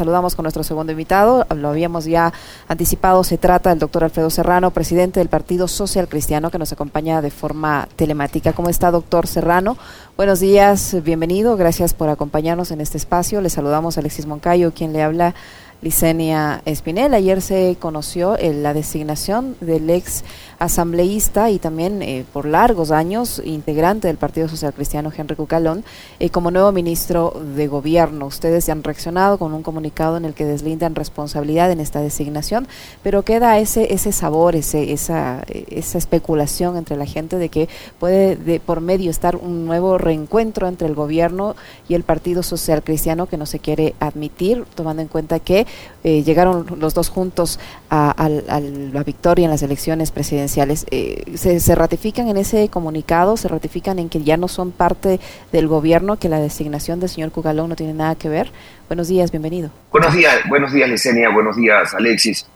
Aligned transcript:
saludamos 0.00 0.34
con 0.34 0.44
nuestro 0.44 0.64
segundo 0.64 0.92
invitado. 0.92 1.46
Lo 1.54 1.68
habíamos 1.68 2.06
ya 2.06 2.32
anticipado. 2.68 3.22
Se 3.22 3.36
trata 3.36 3.68
del 3.68 3.78
doctor 3.78 4.02
Alfredo 4.02 4.30
Serrano, 4.30 4.70
presidente 4.70 5.20
del 5.20 5.28
Partido 5.28 5.68
Social 5.68 6.08
Cristiano, 6.08 6.50
que 6.50 6.58
nos 6.58 6.72
acompaña 6.72 7.20
de 7.20 7.30
forma 7.30 7.86
telemática. 7.96 8.54
¿Cómo 8.54 8.70
está, 8.70 8.90
doctor 8.90 9.26
Serrano? 9.26 9.76
Buenos 10.16 10.40
días, 10.40 10.96
bienvenido. 11.04 11.58
Gracias 11.58 11.92
por 11.92 12.08
acompañarnos 12.08 12.70
en 12.70 12.80
este 12.80 12.96
espacio. 12.96 13.42
Le 13.42 13.50
saludamos 13.50 13.98
a 13.98 14.00
Alexis 14.00 14.24
Moncayo, 14.24 14.72
quien 14.72 14.94
le 14.94 15.02
habla 15.02 15.34
Licenia 15.82 16.60
Espinel. 16.66 17.14
Ayer 17.14 17.40
se 17.40 17.76
conoció 17.78 18.36
eh, 18.36 18.52
la 18.52 18.74
designación 18.74 19.56
del 19.60 19.88
ex 19.88 20.24
asambleísta 20.58 21.50
y 21.50 21.58
también 21.58 22.02
eh, 22.02 22.24
por 22.34 22.44
largos 22.44 22.90
años 22.90 23.40
integrante 23.44 24.08
del 24.08 24.18
Partido 24.18 24.46
Social 24.46 24.74
Cristiano, 24.74 25.10
Henry 25.16 25.36
Cucalón, 25.36 25.84
eh, 26.18 26.28
como 26.28 26.50
nuevo 26.50 26.70
ministro 26.70 27.34
de 27.56 27.66
Gobierno. 27.66 28.26
Ustedes 28.26 28.68
han 28.68 28.84
reaccionado 28.84 29.38
con 29.38 29.54
un 29.54 29.62
comunicado 29.62 30.18
en 30.18 30.26
el 30.26 30.34
que 30.34 30.44
deslindan 30.44 30.94
responsabilidad 30.94 31.70
en 31.70 31.80
esta 31.80 32.00
designación, 32.00 32.68
pero 33.02 33.22
queda 33.22 33.58
ese 33.58 33.94
ese 33.94 34.12
sabor, 34.12 34.56
ese, 34.56 34.92
esa, 34.92 35.42
esa 35.48 35.96
especulación 35.96 36.76
entre 36.76 36.96
la 36.96 37.06
gente 37.06 37.36
de 37.36 37.48
que 37.48 37.68
puede 37.98 38.36
de 38.36 38.60
por 38.60 38.82
medio 38.82 39.10
estar 39.10 39.36
un 39.36 39.64
nuevo 39.64 39.96
reencuentro 39.96 40.68
entre 40.68 40.88
el 40.88 40.94
gobierno 40.94 41.56
y 41.88 41.94
el 41.94 42.02
Partido 42.02 42.42
Social 42.42 42.82
Cristiano 42.82 43.26
que 43.26 43.38
no 43.38 43.46
se 43.46 43.60
quiere 43.60 43.94
admitir, 43.98 44.64
tomando 44.74 45.00
en 45.00 45.08
cuenta 45.08 45.38
que 45.40 45.66
eh, 46.02 46.22
llegaron 46.22 46.66
los 46.78 46.94
dos 46.94 47.10
juntos 47.10 47.60
a, 47.90 48.28
la 48.28 49.02
victoria 49.02 49.44
en 49.44 49.50
las 49.50 49.62
elecciones 49.62 50.10
presidenciales. 50.10 50.86
Eh, 50.90 51.36
se, 51.36 51.74
ratifican 51.74 52.28
en 52.28 52.38
ese 52.38 52.68
comunicado? 52.68 53.36
¿Se 53.36 53.48
ratifican 53.48 53.98
en 53.98 54.08
que 54.08 54.22
ya 54.22 54.36
no 54.36 54.48
son 54.48 54.72
parte 54.72 55.20
del 55.52 55.68
gobierno, 55.68 56.18
que 56.18 56.28
la 56.28 56.40
designación 56.40 57.00
del 57.00 57.10
señor 57.10 57.32
Cugalón 57.32 57.68
no 57.68 57.76
tiene 57.76 57.92
nada 57.92 58.14
que 58.14 58.28
ver? 58.28 58.50
Buenos 58.88 59.08
días, 59.08 59.30
bienvenido. 59.30 59.70
Buenos 59.92 60.14
días, 60.14 60.40
buenos 60.48 60.72
días, 60.72 60.88
Licenia, 60.88 61.28
buenos 61.28 61.56
días, 61.56 61.92
Alexis. 61.94 62.46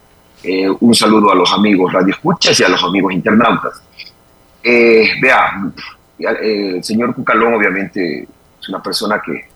Eh, 0.42 0.68
un 0.80 0.94
saludo 0.94 1.30
a 1.30 1.34
los 1.34 1.52
amigos 1.52 1.92
radioescuchas 1.92 2.58
y 2.58 2.64
a 2.64 2.68
los 2.68 2.82
amigos 2.82 3.12
internautas. 3.12 3.82
vea, 4.62 5.70
el 6.18 6.82
señor 6.82 7.14
Cucalón 7.14 7.54
obviamente 7.54 8.26
es 8.60 8.68
una 8.68 8.82
persona 8.82 9.20
que 9.24 9.53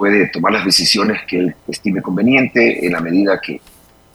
puede 0.00 0.28
tomar 0.28 0.50
las 0.54 0.64
decisiones 0.64 1.20
que 1.28 1.38
él 1.38 1.54
estime 1.68 2.00
conveniente 2.00 2.86
en 2.86 2.90
la 2.90 3.00
medida 3.02 3.38
que, 3.38 3.60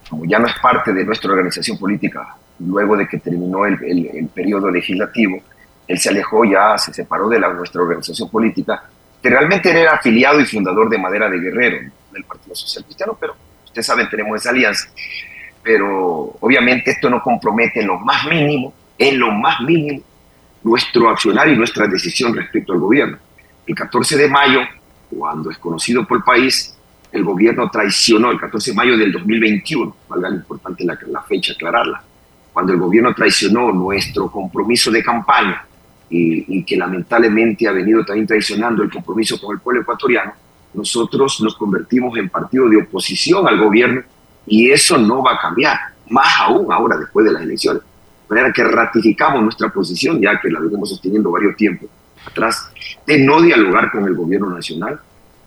como 0.09 0.25
ya 0.25 0.39
no 0.39 0.47
es 0.47 0.55
parte 0.59 0.92
de 0.92 1.05
nuestra 1.05 1.30
organización 1.30 1.77
política, 1.77 2.36
luego 2.58 2.97
de 2.97 3.08
que 3.08 3.19
terminó 3.19 3.67
el, 3.67 3.77
el, 3.83 4.27
periodo 4.30 4.72
legislativo, 4.72 5.38
él 5.88 6.00
se 6.00 6.09
alejó 6.09 6.44
ya, 6.44 6.75
se 6.80 6.92
separó 6.92 7.30
de 7.30 7.39
la, 7.39 7.53
nuestra 7.53 7.83
organización 7.83 8.31
política, 8.31 8.83
que 9.22 9.30
realmente 9.30 9.69
era 9.69 9.94
afiliado 9.94 10.39
y 10.39 10.45
fundador 10.47 10.89
de 10.89 10.97
Madera 10.97 11.30
de 11.30 11.38
Guerrero, 11.38 11.92
del 12.11 12.23
Partido 12.23 12.55
Social 12.55 12.83
Cristiano, 12.83 13.16
pero 13.20 13.36
ustedes 13.64 13.86
saben, 13.86 14.09
tenemos 14.09 14.42
esa 14.42 14.49
alianza. 14.49 14.89
Pero 15.61 16.36
obviamente 16.39 16.89
esto 16.89 17.11
no 17.11 17.22
compromete 17.22 17.81
en 17.81 17.88
lo 17.88 17.99
más 17.99 18.25
mínimo, 18.25 18.73
en 18.97 19.20
lo 19.20 19.31
más 19.33 19.61
mínimo, 19.61 20.02
nuestro 20.64 21.09
accionar 21.09 21.47
y 21.47 21.55
nuestra 21.55 21.86
decisión 21.86 22.36
respecto 22.36 22.73
al 22.73 22.80
gobierno. 22.80 23.20
El 23.67 23.75
14 23.75 24.17
de 24.17 24.27
mayo 24.27 24.61
cuando 25.09 25.50
es 25.50 25.58
conocido 25.58 26.06
por 26.06 26.17
el 26.17 26.23
país, 26.23 26.75
el 27.11 27.23
gobierno 27.23 27.70
traicionó 27.70 28.31
el 28.31 28.39
14 28.39 28.72
de 28.72 28.75
mayo 28.75 28.98
del 28.98 29.11
2021, 29.11 29.95
valga 30.09 30.30
lo 30.30 30.36
importante 30.36 30.84
la, 30.84 30.98
la 31.08 31.22
fecha 31.22 31.53
aclararla, 31.53 32.03
cuando 32.52 32.73
el 32.73 32.80
gobierno 32.80 33.14
traicionó 33.14 33.72
nuestro 33.72 34.30
compromiso 34.30 34.92
de 34.92 35.03
campaña 35.03 35.66
y, 36.09 36.58
y, 36.58 36.64
que 36.64 36.76
lamentablemente 36.76 37.67
ha 37.67 37.72
venido 37.72 38.03
también 38.03 38.28
traicionando 38.28 38.83
el 38.83 38.92
compromiso 38.92 39.39
con 39.39 39.56
el 39.56 39.61
pueblo 39.61 39.81
ecuatoriano, 39.81 40.33
nosotros 40.73 41.39
nos 41.42 41.56
convertimos 41.56 42.17
en 42.17 42.30
partido 42.30 42.67
de 42.67 42.78
oposición 42.78 43.48
al 43.48 43.59
gobierno 43.59 44.02
y 44.45 44.70
eso 44.70 44.98
no 44.98 45.23
va 45.23 45.33
a 45.33 45.39
cambiar, 45.39 45.80
más 46.09 46.28
aún 46.42 46.72
ahora 46.72 46.98
después 46.98 47.26
de 47.26 47.31
las 47.31 47.42
elecciones. 47.42 47.81
De 47.81 48.36
manera 48.36 48.53
que 48.53 48.64
ratificamos 48.64 49.42
nuestra 49.42 49.70
posición, 49.70 50.20
ya 50.20 50.39
que 50.39 50.50
la 50.50 50.59
venimos 50.59 50.89
sosteniendo 50.89 51.32
varios 51.32 51.55
tiempos, 51.55 51.89
atrás 52.25 52.71
de 53.05 53.19
no 53.19 53.41
dialogar 53.41 53.91
con 53.91 54.05
el 54.05 54.15
gobierno 54.15 54.49
nacional. 54.49 54.99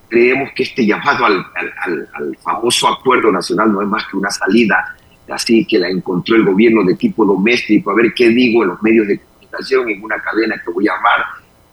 Creemos 0.09 0.51
que 0.55 0.63
este 0.63 0.87
llamado 0.87 1.27
al, 1.27 1.45
al, 1.55 2.37
famoso 2.43 2.89
acuerdo 2.89 3.31
nacional 3.31 3.73
no 3.73 3.83
es 3.83 3.89
más 3.89 4.07
que 4.07 4.17
una 4.17 4.31
salida 4.31 4.97
así 5.33 5.65
que 5.67 5.79
la 5.79 5.89
encontró 5.89 6.37
el 6.37 6.45
gobierno 6.45 6.83
de 6.85 6.95
tipo 6.95 7.25
doméstico, 7.25 7.91
a 7.91 7.95
ver 7.95 8.13
qué 8.15 8.29
digo 8.31 8.63
en 8.63 8.71
los 8.71 8.83
medios 8.83 9.07
de 9.07 9.19
comunicación, 9.19 9.89
en 9.89 10.03
una 10.03 10.19
cadena 10.21 10.61
que 10.65 10.71
voy 10.71 10.89
a 10.89 10.93
llamar, 10.95 11.25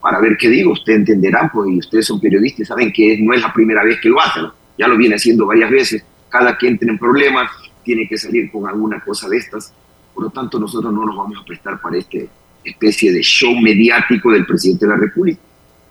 para 0.01 0.19
ver 0.19 0.38
qué 0.38 0.49
digo. 0.49 0.71
Ustedes 0.71 0.99
entenderán, 0.99 1.49
pues, 1.51 1.69
y 1.72 1.79
ustedes 1.79 2.05
son 2.05 2.19
periodistas, 2.19 2.67
saben 2.67 2.91
que 2.91 3.17
no 3.19 3.33
es 3.33 3.41
la 3.41 3.53
primera 3.53 3.83
vez 3.83 3.99
que 3.99 4.09
lo 4.09 4.19
hacen, 4.19 4.45
ya 4.77 4.87
lo 4.87 4.97
viene 4.97 5.16
haciendo 5.16 5.45
varias 5.45 5.69
veces. 5.69 6.05
Cada 6.29 6.57
que 6.57 6.67
entre 6.67 6.89
en 6.89 6.97
problemas 6.97 7.49
tiene 7.83 8.07
que 8.07 8.17
salir 8.17 8.51
con 8.51 8.67
alguna 8.67 8.99
cosa 8.99 9.29
de 9.29 9.37
estas. 9.37 9.73
Por 10.13 10.25
lo 10.25 10.29
tanto, 10.29 10.59
nosotros 10.59 10.93
no 10.93 11.05
nos 11.05 11.16
vamos 11.16 11.37
a 11.39 11.45
prestar 11.45 11.79
para 11.79 11.97
este 11.97 12.29
especie 12.66 13.14
de 13.14 13.22
show 13.22 13.56
mediático 13.59 14.31
del 14.31 14.46
presidente 14.46 14.86
de 14.86 14.92
la 14.92 14.98
República. 14.98 15.40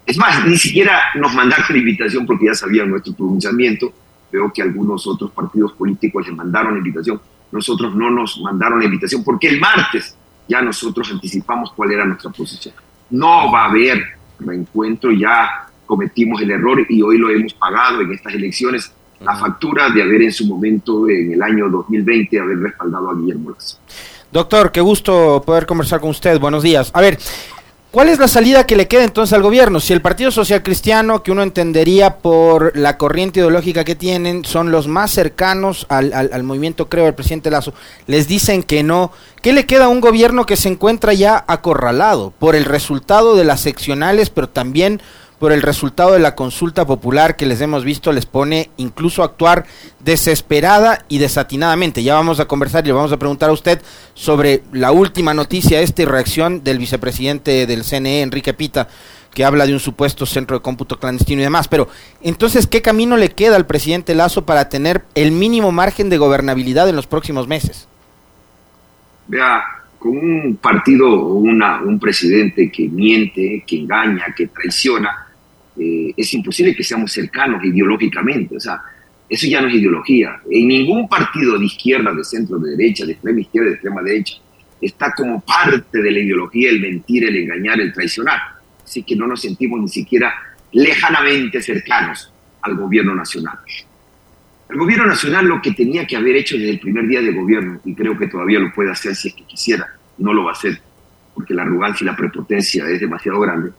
Es 0.07 0.19
más, 0.19 0.47
ni 0.47 0.57
siquiera 0.57 1.01
nos 1.15 1.35
mandaron 1.35 1.67
la 1.71 1.79
invitación 1.79 2.27
porque 2.27 2.47
ya 2.47 2.55
sabían 2.55 2.91
nuestro 2.91 3.15
pronunciamiento. 3.15 3.93
Veo 4.31 4.53
que 4.53 4.63
algunos 4.63 5.07
otros 5.07 5.31
partidos 5.31 5.73
políticos 5.73 6.27
les 6.27 6.37
mandaron 6.37 6.73
la 6.75 6.79
invitación. 6.79 7.21
Nosotros 7.53 7.95
no 7.95 8.11
nos 8.11 8.41
mandaron 8.41 8.81
la 8.81 8.85
invitación 8.85 9.25
porque 9.25 9.49
el 9.49 9.61
martes 9.61 10.17
ya 10.49 10.61
nosotros 10.61 11.11
anticipamos 11.11 11.73
cuál 11.73 11.93
era 11.93 12.05
nuestra 12.05 12.31
posición. 12.31 12.75
No 13.11 13.51
va 13.51 13.63
a 13.63 13.71
haber 13.71 14.05
reencuentro, 14.39 15.13
ya 15.13 15.69
cometimos 15.87 16.41
el 16.43 16.51
error 16.51 16.85
y 16.89 17.03
hoy 17.03 17.19
lo 17.19 17.31
hemos 17.31 17.55
pagado 17.55 18.01
en 18.01 18.13
estas 18.13 18.35
elecciones, 18.35 18.93
la 19.21 19.37
factura 19.37 19.91
de 19.91 20.03
haber 20.03 20.23
en 20.23 20.33
su 20.33 20.47
momento, 20.47 21.09
en 21.09 21.33
el 21.33 21.43
año 21.43 21.69
2020, 21.71 22.41
haber 22.41 22.59
respaldado 22.59 23.11
a 23.11 23.15
Guillermo 23.15 23.51
Lazo. 23.51 23.79
Doctor, 24.35 24.73
qué 24.73 24.81
gusto 24.81 25.45
poder 25.47 25.65
conversar 25.65 26.01
con 26.01 26.11
usted. 26.11 26.41
Buenos 26.41 26.65
días. 26.65 26.91
A 26.93 27.01
ver, 27.01 27.21
¿cuál 27.93 28.09
es 28.09 28.19
la 28.19 28.27
salida 28.27 28.67
que 28.67 28.75
le 28.75 28.89
queda 28.89 29.05
entonces 29.05 29.33
al 29.33 29.43
gobierno? 29.43 29.79
Si 29.79 29.93
el 29.93 30.03
Partido 30.03 30.33
Social 30.33 30.65
Cristiano, 30.65 31.23
que 31.23 31.31
uno 31.31 31.45
entendería 31.45 32.19
por 32.19 32.77
la 32.77 32.99
corriente 32.99 33.39
ideológica 33.39 33.85
que 33.85 33.95
tienen, 33.95 34.45
son 34.45 34.73
los 34.73 34.89
más 34.89 35.13
cercanos 35.13 35.87
al, 35.89 36.43
movimiento, 36.43 36.89
creo, 36.89 37.05
del 37.05 37.15
presidente 37.15 37.49
Lazo, 37.49 37.75
les 38.09 38.27
dicen 38.27 38.65
que 38.65 38.83
no, 38.83 39.13
¿qué 39.41 39.53
le 39.53 39.67
queda 39.67 39.85
a 39.85 39.89
un 39.89 40.01
gobierno 40.01 40.47
que 40.47 40.57
se 40.57 40.69
encuentra 40.69 41.13
ya 41.13 41.45
acorralado 41.47 42.33
por 42.37 42.57
el 42.57 42.65
resultado 42.65 43.37
de 43.37 43.45
las 43.45 43.61
seccionales, 43.61 44.31
pero 44.31 44.49
también 44.49 45.01
por 45.39 45.53
el 45.53 45.63
resultado 45.63 46.13
de 46.13 46.19
la 46.19 46.35
consulta 46.35 46.87
popular 46.87 47.37
que 47.37 47.47
les 47.47 47.61
hemos 47.61 47.85
visto 47.85 48.13
les 48.13 48.27
pone 48.27 48.71
incluso 48.77 49.23
a 49.23 49.27
actuar 49.27 49.67
desesperada 50.01 51.05
y 51.09 51.19
desatinadamente. 51.19 52.03
Ya 52.03 52.15
vamos 52.15 52.41
a 52.41 52.47
conversar 52.47 52.85
y 52.85 52.89
le 52.89 52.93
vamos 52.93 53.13
a 53.13 53.19
preguntar 53.19 53.51
a 53.51 53.53
usted 53.53 53.83
sobre 54.15 54.63
la 54.73 54.93
última 54.93 55.35
noticia, 55.35 55.81
esta 55.81 56.05
reacción 56.05 56.65
del 56.65 56.79
vicepresidente 56.79 57.67
del 57.67 57.85
CNE, 57.85 58.23
Enrique 58.23 58.55
Pita, 58.55 58.89
que 59.35 59.45
habla 59.45 59.67
de 59.67 59.73
un 59.73 59.81
supuesto 59.81 60.27
centro 60.27 60.57
de 60.57 60.63
cómputo 60.63 60.99
clandestino 60.99 61.41
y 61.41 61.45
demás. 61.45 61.69
Pero 61.69 61.89
entonces, 62.23 62.67
¿qué 62.67 62.83
camino 62.83 63.17
le 63.17 63.31
queda 63.31 63.57
al 63.57 63.67
presidente 63.67 64.15
Lazo 64.15 64.47
para 64.47 64.69
tener 64.69 65.05
el 65.15 65.33
mínimo 65.33 65.73
margen 65.73 66.09
de 66.09 66.19
gobernabilidad 66.19 66.89
en 66.89 66.97
los 66.97 67.07
próximos 67.07 67.49
meses? 67.49 67.89
Vea, 69.27 69.65
con 70.05 70.19
un 70.19 70.57
partido 70.57 71.11
o 71.11 71.37
una, 71.37 71.81
un 71.81 71.99
presidente 71.99 72.71
que 72.71 72.89
miente, 72.89 73.65
que 73.67 73.79
engaña, 73.79 74.35
que 74.37 74.49
traiciona, 74.49 75.29
eh, 75.79 76.13
es 76.15 76.35
imposible 76.35 76.77
que 76.77 76.85
seamos 76.85 77.11
cercanos 77.11 77.65
ideológicamente. 77.65 78.55
O 78.55 78.61
sea, 78.61 78.83
eso 79.27 79.47
ya 79.47 79.63
no 79.63 79.69
es 79.69 79.75
ideología. 79.77 80.43
En 80.51 80.69
ningún 80.69 81.09
partido 81.09 81.59
de 81.59 81.65
izquierda, 81.65 82.13
de 82.13 82.23
centro, 82.23 82.59
de 82.59 82.77
derecha, 82.77 83.07
de 83.07 83.13
extrema 83.13 83.41
izquierda, 83.41 83.69
de 83.71 83.75
extrema 83.77 84.03
derecha, 84.03 84.35
está 84.79 85.11
como 85.15 85.41
parte 85.41 86.03
de 86.03 86.11
la 86.11 86.19
ideología 86.19 86.69
el 86.69 86.83
mentir, 86.83 87.25
el 87.25 87.37
engañar, 87.37 87.81
el 87.81 87.95
traicionar. 87.95 88.41
Así 88.85 89.05
que 89.05 89.17
no 89.17 89.27
nos 89.27 89.41
sentimos 89.41 89.81
ni 89.81 89.89
siquiera 89.89 90.35
lejanamente 90.73 91.63
cercanos 91.63 92.31
al 92.61 92.77
gobierno 92.77 93.15
nacional. 93.15 93.57
El 94.75 94.81
gobierno 94.81 95.07
nacional 95.07 95.47
lo 95.47 95.63
que 95.63 95.71
tenía 95.71 96.05
que 96.05 96.17
haber 96.17 96.35
hecho 96.35 96.57
desde 96.57 96.73
el 96.73 96.81
primer 96.81 97.07
día 97.07 97.23
de 97.23 97.33
gobierno, 97.33 97.81
y 97.85 97.95
creo 97.95 98.19
que 98.19 98.27
todavía 98.27 98.59
lo 98.59 98.73
puede 98.73 98.91
hacer 98.91 99.15
si 99.15 99.29
es 99.29 99.35
que 99.35 99.45
quisiera, 99.45 99.89
no 100.19 100.35
lo 100.35 100.43
va 100.43 100.51
a 100.51 100.55
hacer, 100.55 100.81
porque 101.33 101.55
la 101.55 101.63
arrogancia 101.63 102.03
y 102.03 102.07
la 102.09 102.17
prepotencia 102.17 102.85
es 102.89 102.99
demasiado 102.99 103.39
grande, 103.39 103.71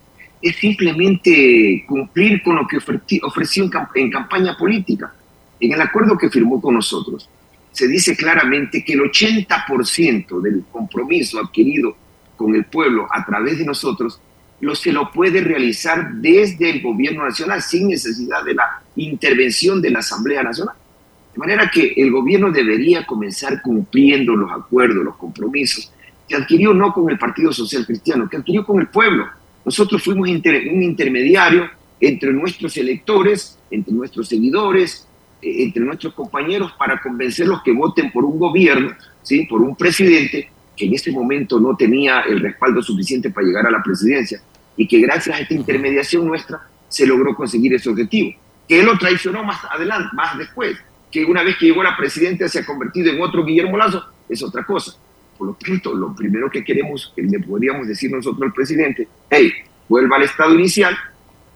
es 0.41 0.55
simplemente 0.55 1.83
cumplir 1.85 2.41
con 2.41 2.55
lo 2.55 2.65
que 2.65 2.77
ofreció 2.77 3.69
en 3.93 4.09
campaña 4.09 4.55
política. 4.57 5.13
En 5.59 5.73
el 5.73 5.81
acuerdo 5.81 6.17
que 6.17 6.29
firmó 6.29 6.61
con 6.61 6.75
nosotros, 6.75 7.29
se 7.73 7.89
dice 7.89 8.15
claramente 8.15 8.81
que 8.81 8.93
el 8.93 9.01
80% 9.01 10.39
del 10.39 10.63
compromiso 10.71 11.41
adquirido 11.41 11.97
con 12.37 12.55
el 12.55 12.63
pueblo 12.63 13.05
a 13.11 13.25
través 13.25 13.57
de 13.57 13.65
nosotros 13.65 14.21
lo 14.61 14.73
se 14.73 14.93
lo 14.93 15.11
puede 15.11 15.41
realizar 15.41 16.13
desde 16.13 16.69
el 16.69 16.81
gobierno 16.81 17.25
nacional 17.25 17.61
sin 17.61 17.89
necesidad 17.89 18.45
de 18.45 18.53
la 18.53 18.81
intervención 18.95 19.81
de 19.81 19.89
la 19.89 19.99
Asamblea 19.99 20.41
Nacional. 20.41 20.75
De 21.35 21.39
manera 21.39 21.69
que 21.69 21.93
el 21.97 22.11
gobierno 22.11 22.49
debería 22.49 23.05
comenzar 23.05 23.61
cumpliendo 23.61 24.37
los 24.37 24.49
acuerdos, 24.49 25.03
los 25.03 25.17
compromisos 25.17 25.91
que 26.29 26.35
adquirió 26.35 26.73
no 26.73 26.93
con 26.93 27.11
el 27.11 27.19
Partido 27.19 27.51
Social 27.51 27.85
Cristiano, 27.85 28.29
que 28.29 28.37
adquirió 28.37 28.65
con 28.65 28.79
el 28.79 28.87
pueblo. 28.87 29.27
Nosotros 29.65 30.01
fuimos 30.01 30.29
un 30.29 30.81
intermediario 30.81 31.69
entre 31.99 32.31
nuestros 32.31 32.77
electores, 32.77 33.59
entre 33.69 33.93
nuestros 33.93 34.29
seguidores, 34.29 35.09
eh, 35.41 35.63
entre 35.63 35.83
nuestros 35.83 36.13
compañeros 36.13 36.71
para 36.79 37.01
convencerlos 37.01 37.61
que 37.63 37.73
voten 37.73 38.13
por 38.13 38.23
un 38.23 38.39
gobierno, 38.39 38.93
¿sí? 39.21 39.45
por 39.45 39.61
un 39.61 39.75
presidente 39.75 40.49
que 40.73 40.85
en 40.85 40.93
este 40.93 41.11
momento 41.11 41.59
no 41.59 41.75
tenía 41.75 42.21
el 42.21 42.39
respaldo 42.39 42.81
suficiente 42.81 43.29
para 43.29 43.45
llegar 43.45 43.67
a 43.67 43.71
la 43.71 43.83
presidencia 43.83 44.39
y 44.77 44.87
que 44.87 45.01
gracias 45.01 45.35
a 45.35 45.41
esta 45.41 45.53
intermediación 45.53 46.25
nuestra 46.25 46.61
se 46.87 47.05
logró 47.05 47.35
conseguir 47.35 47.73
ese 47.73 47.89
objetivo. 47.89 48.31
Que 48.69 48.79
él 48.79 48.85
lo 48.85 48.97
traicionó 48.97 49.43
más 49.43 49.59
adelante, 49.69 50.09
más 50.15 50.37
después, 50.37 50.77
que 51.11 51.25
una 51.25 51.43
vez 51.43 51.57
que 51.57 51.67
llegó 51.67 51.83
la 51.83 51.95
presidencia 51.95 52.47
se 52.47 52.59
ha 52.59 52.65
convertido 52.65 53.11
en 53.11 53.21
otro 53.21 53.43
Guillermo 53.43 53.77
Lazo, 53.77 54.05
es 54.27 54.43
otra 54.43 54.63
cosa. 54.65 54.95
Por 55.37 55.47
lo 55.47 55.53
tanto, 55.53 55.93
lo 55.93 56.15
primero 56.15 56.49
que 56.49 56.63
queremos, 56.63 57.11
que 57.15 57.21
le 57.21 57.39
podríamos 57.39 57.87
decir 57.87 58.11
nosotros 58.11 58.41
al 58.43 58.53
presidente, 58.53 59.07
hey, 59.29 59.51
vuelva 59.87 60.15
al 60.15 60.23
estado 60.23 60.53
inicial, 60.55 60.97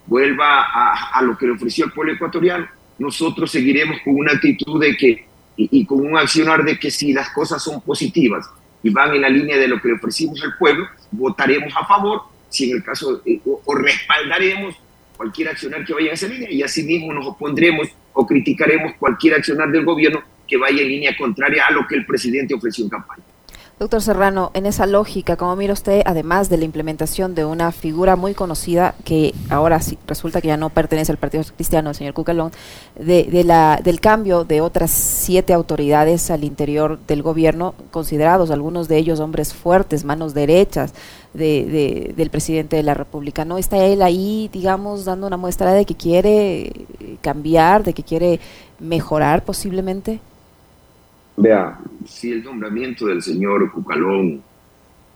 vuelva 0.06 0.64
a, 0.64 1.12
a 1.14 1.22
lo 1.22 1.38
que 1.38 1.46
le 1.46 1.54
ofreció 1.54 1.86
el 1.86 1.92
pueblo 1.92 2.14
ecuatoriano, 2.14 2.68
nosotros 3.00 3.50
seguiremos 3.50 3.98
con 4.04 4.16
una 4.16 4.34
actitud 4.34 4.80
de 4.80 4.96
que, 4.96 5.26
y, 5.56 5.86
con 5.86 6.06
un 6.06 6.18
accionar 6.18 6.64
de 6.64 6.78
que 6.78 6.92
si 6.92 7.14
las 7.14 7.30
cosas 7.32 7.64
son 7.64 7.82
positivas 7.82 8.50
y 8.84 8.90
van 8.90 9.14
en 9.16 9.22
la 9.22 9.30
línea 9.30 9.58
de 9.58 9.68
lo 9.68 9.82
que 9.82 9.88
le 9.88 9.94
ofrecimos 9.96 10.42
al 10.44 10.58
pueblo, 10.58 10.86
votaremos 11.12 11.74
a 11.76 11.86
favor, 11.86 12.24
si 12.50 12.70
en 12.70 12.78
el 12.78 12.84
caso, 12.84 13.22
eh, 13.26 13.40
o, 13.46 13.76
respaldaremos 13.76 14.76
cualquier 15.18 15.50
accionar 15.50 15.86
que 15.86 15.94
vaya 15.94 16.08
en 16.08 16.14
esa 16.14 16.28
línea 16.28 16.52
y 16.52 16.62
asimismo 16.62 17.14
nos 17.14 17.26
opondremos 17.26 17.88
o 18.20 18.28
criticaremos 18.28 18.96
cualquier 19.00 19.36
accionar 19.36 19.72
del 19.72 19.86
gobierno 19.86 20.22
que 20.46 20.58
vaya 20.58 20.82
en 20.82 20.90
línea 20.90 21.16
contraria 21.18 21.66
a 21.66 21.72
lo 21.72 21.88
que 21.88 21.96
el 21.96 22.06
presidente 22.06 22.54
ofreció 22.54 22.84
en 22.84 22.90
campaña. 22.90 23.24
Doctor 23.80 24.02
Serrano, 24.02 24.52
en 24.56 24.66
esa 24.66 24.86
lógica, 24.86 25.38
como 25.38 25.56
mira 25.56 25.72
usted, 25.72 26.02
además 26.06 26.50
de 26.50 26.58
la 26.58 26.66
implementación 26.66 27.34
de 27.34 27.46
una 27.46 27.72
figura 27.72 28.18
muy 28.18 28.34
conocida 28.34 28.94
que 29.06 29.34
ahora 29.50 29.80
sí 29.80 29.98
resulta 30.06 30.42
que 30.42 30.50
ya 30.50 30.58
no 30.58 30.70
pertenece 30.70 31.14
al 31.14 31.18
Partido 31.18 31.46
Cristiano, 31.56 31.92
el 31.92 31.96
señor 31.96 32.14
Cucalón, 32.14 32.52
de, 32.98 33.44
la, 33.46 33.80
del 33.82 34.02
cambio 34.02 34.44
de 34.44 34.60
otras 34.60 34.92
siete 34.92 35.54
autoridades 35.54 36.30
al 36.30 36.44
interior 36.44 37.00
del 37.08 37.24
gobierno, 37.24 37.74
considerados 37.90 38.52
algunos 38.52 38.90
de 38.90 38.98
ellos 38.98 39.22
hombres 39.22 39.54
fuertes, 39.54 40.04
manos 40.04 40.34
derechas 40.34 40.94
de, 41.34 42.14
del 42.18 42.30
presidente 42.32 42.76
de 42.76 42.84
la 42.84 42.96
República, 42.96 43.46
¿no? 43.46 43.58
¿Está 43.58 43.78
él 43.78 44.02
ahí, 44.02 44.50
digamos, 44.52 45.06
dando 45.06 45.26
una 45.26 45.38
muestra 45.38 45.72
de 45.72 45.86
que 45.86 45.96
quiere 45.96 46.86
cambiar, 47.22 47.86
de 47.86 47.94
que 47.94 48.04
quiere 48.04 48.42
mejorar 48.78 49.46
posiblemente? 49.46 50.20
Vea, 51.42 51.80
si 52.06 52.34
el 52.34 52.44
nombramiento 52.44 53.06
del 53.06 53.22
señor 53.22 53.72
Cucalón, 53.72 54.44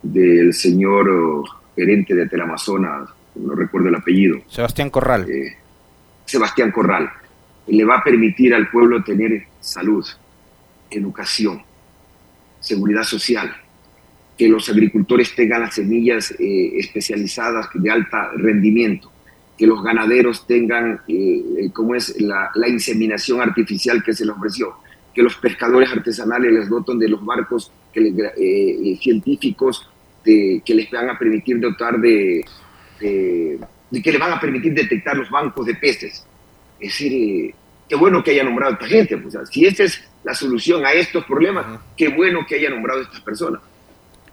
del 0.01 0.53
señor 0.53 1.09
oh, 1.09 1.43
gerente 1.75 2.15
de 2.15 2.29
Teleamazonas, 2.29 3.09
no 3.35 3.53
recuerdo 3.55 3.89
el 3.89 3.95
apellido. 3.95 4.37
Sebastián 4.47 4.89
Corral. 4.89 5.29
Eh, 5.29 5.57
Sebastián 6.23 6.71
Corral, 6.71 7.09
le 7.67 7.83
va 7.83 7.97
a 7.97 8.03
permitir 8.03 8.53
al 8.53 8.69
pueblo 8.69 9.03
tener 9.03 9.47
salud, 9.59 10.05
educación, 10.89 11.61
seguridad 12.61 13.03
social, 13.03 13.53
que 14.37 14.47
los 14.47 14.69
agricultores 14.69 15.35
tengan 15.35 15.61
las 15.61 15.75
semillas 15.75 16.31
eh, 16.39 16.71
especializadas 16.77 17.67
de 17.73 17.91
alto 17.91 18.17
rendimiento, 18.37 19.11
que 19.57 19.67
los 19.67 19.83
ganaderos 19.83 20.47
tengan, 20.47 21.01
eh, 21.09 21.69
como 21.73 21.95
es 21.95 22.19
la, 22.21 22.49
la, 22.55 22.69
inseminación 22.69 23.41
artificial 23.41 24.01
que 24.01 24.13
se 24.13 24.25
les 24.25 24.33
ofreció, 24.33 24.82
que 25.13 25.21
los 25.21 25.35
pescadores 25.35 25.91
artesanales 25.91 26.51
les 26.51 26.69
doten 26.69 26.97
de 26.97 27.07
los 27.07 27.23
barcos 27.23 27.71
que 27.93 28.01
eh, 28.01 28.33
eh, 28.37 28.99
científicos 29.01 29.87
de, 30.25 30.61
que 30.65 30.73
les 30.73 30.89
van 30.89 31.09
a 31.09 31.19
permitir 31.19 31.59
dotar 31.59 31.99
de, 31.99 32.43
de, 32.99 34.01
que 34.01 34.11
les 34.11 34.19
van 34.19 34.31
a 34.31 34.39
permitir 34.39 34.73
detectar 34.73 35.15
los 35.15 35.29
bancos 35.29 35.65
de 35.65 35.75
peces. 35.75 36.25
Es 36.79 36.89
decir, 36.89 37.13
eh, 37.13 37.55
qué 37.87 37.95
bueno 37.95 38.23
que 38.23 38.31
haya 38.31 38.43
nombrado 38.43 38.71
a 38.71 38.75
esta 38.75 38.87
gente. 38.87 39.17
Pues, 39.17 39.35
si 39.51 39.65
esa 39.65 39.83
es 39.83 40.03
la 40.23 40.33
solución 40.33 40.85
a 40.85 40.93
estos 40.93 41.23
problemas, 41.25 41.79
qué 41.95 42.07
bueno 42.09 42.45
que 42.47 42.55
haya 42.55 42.69
nombrado 42.69 43.01
a 43.01 43.03
estas 43.03 43.21
personas. 43.21 43.61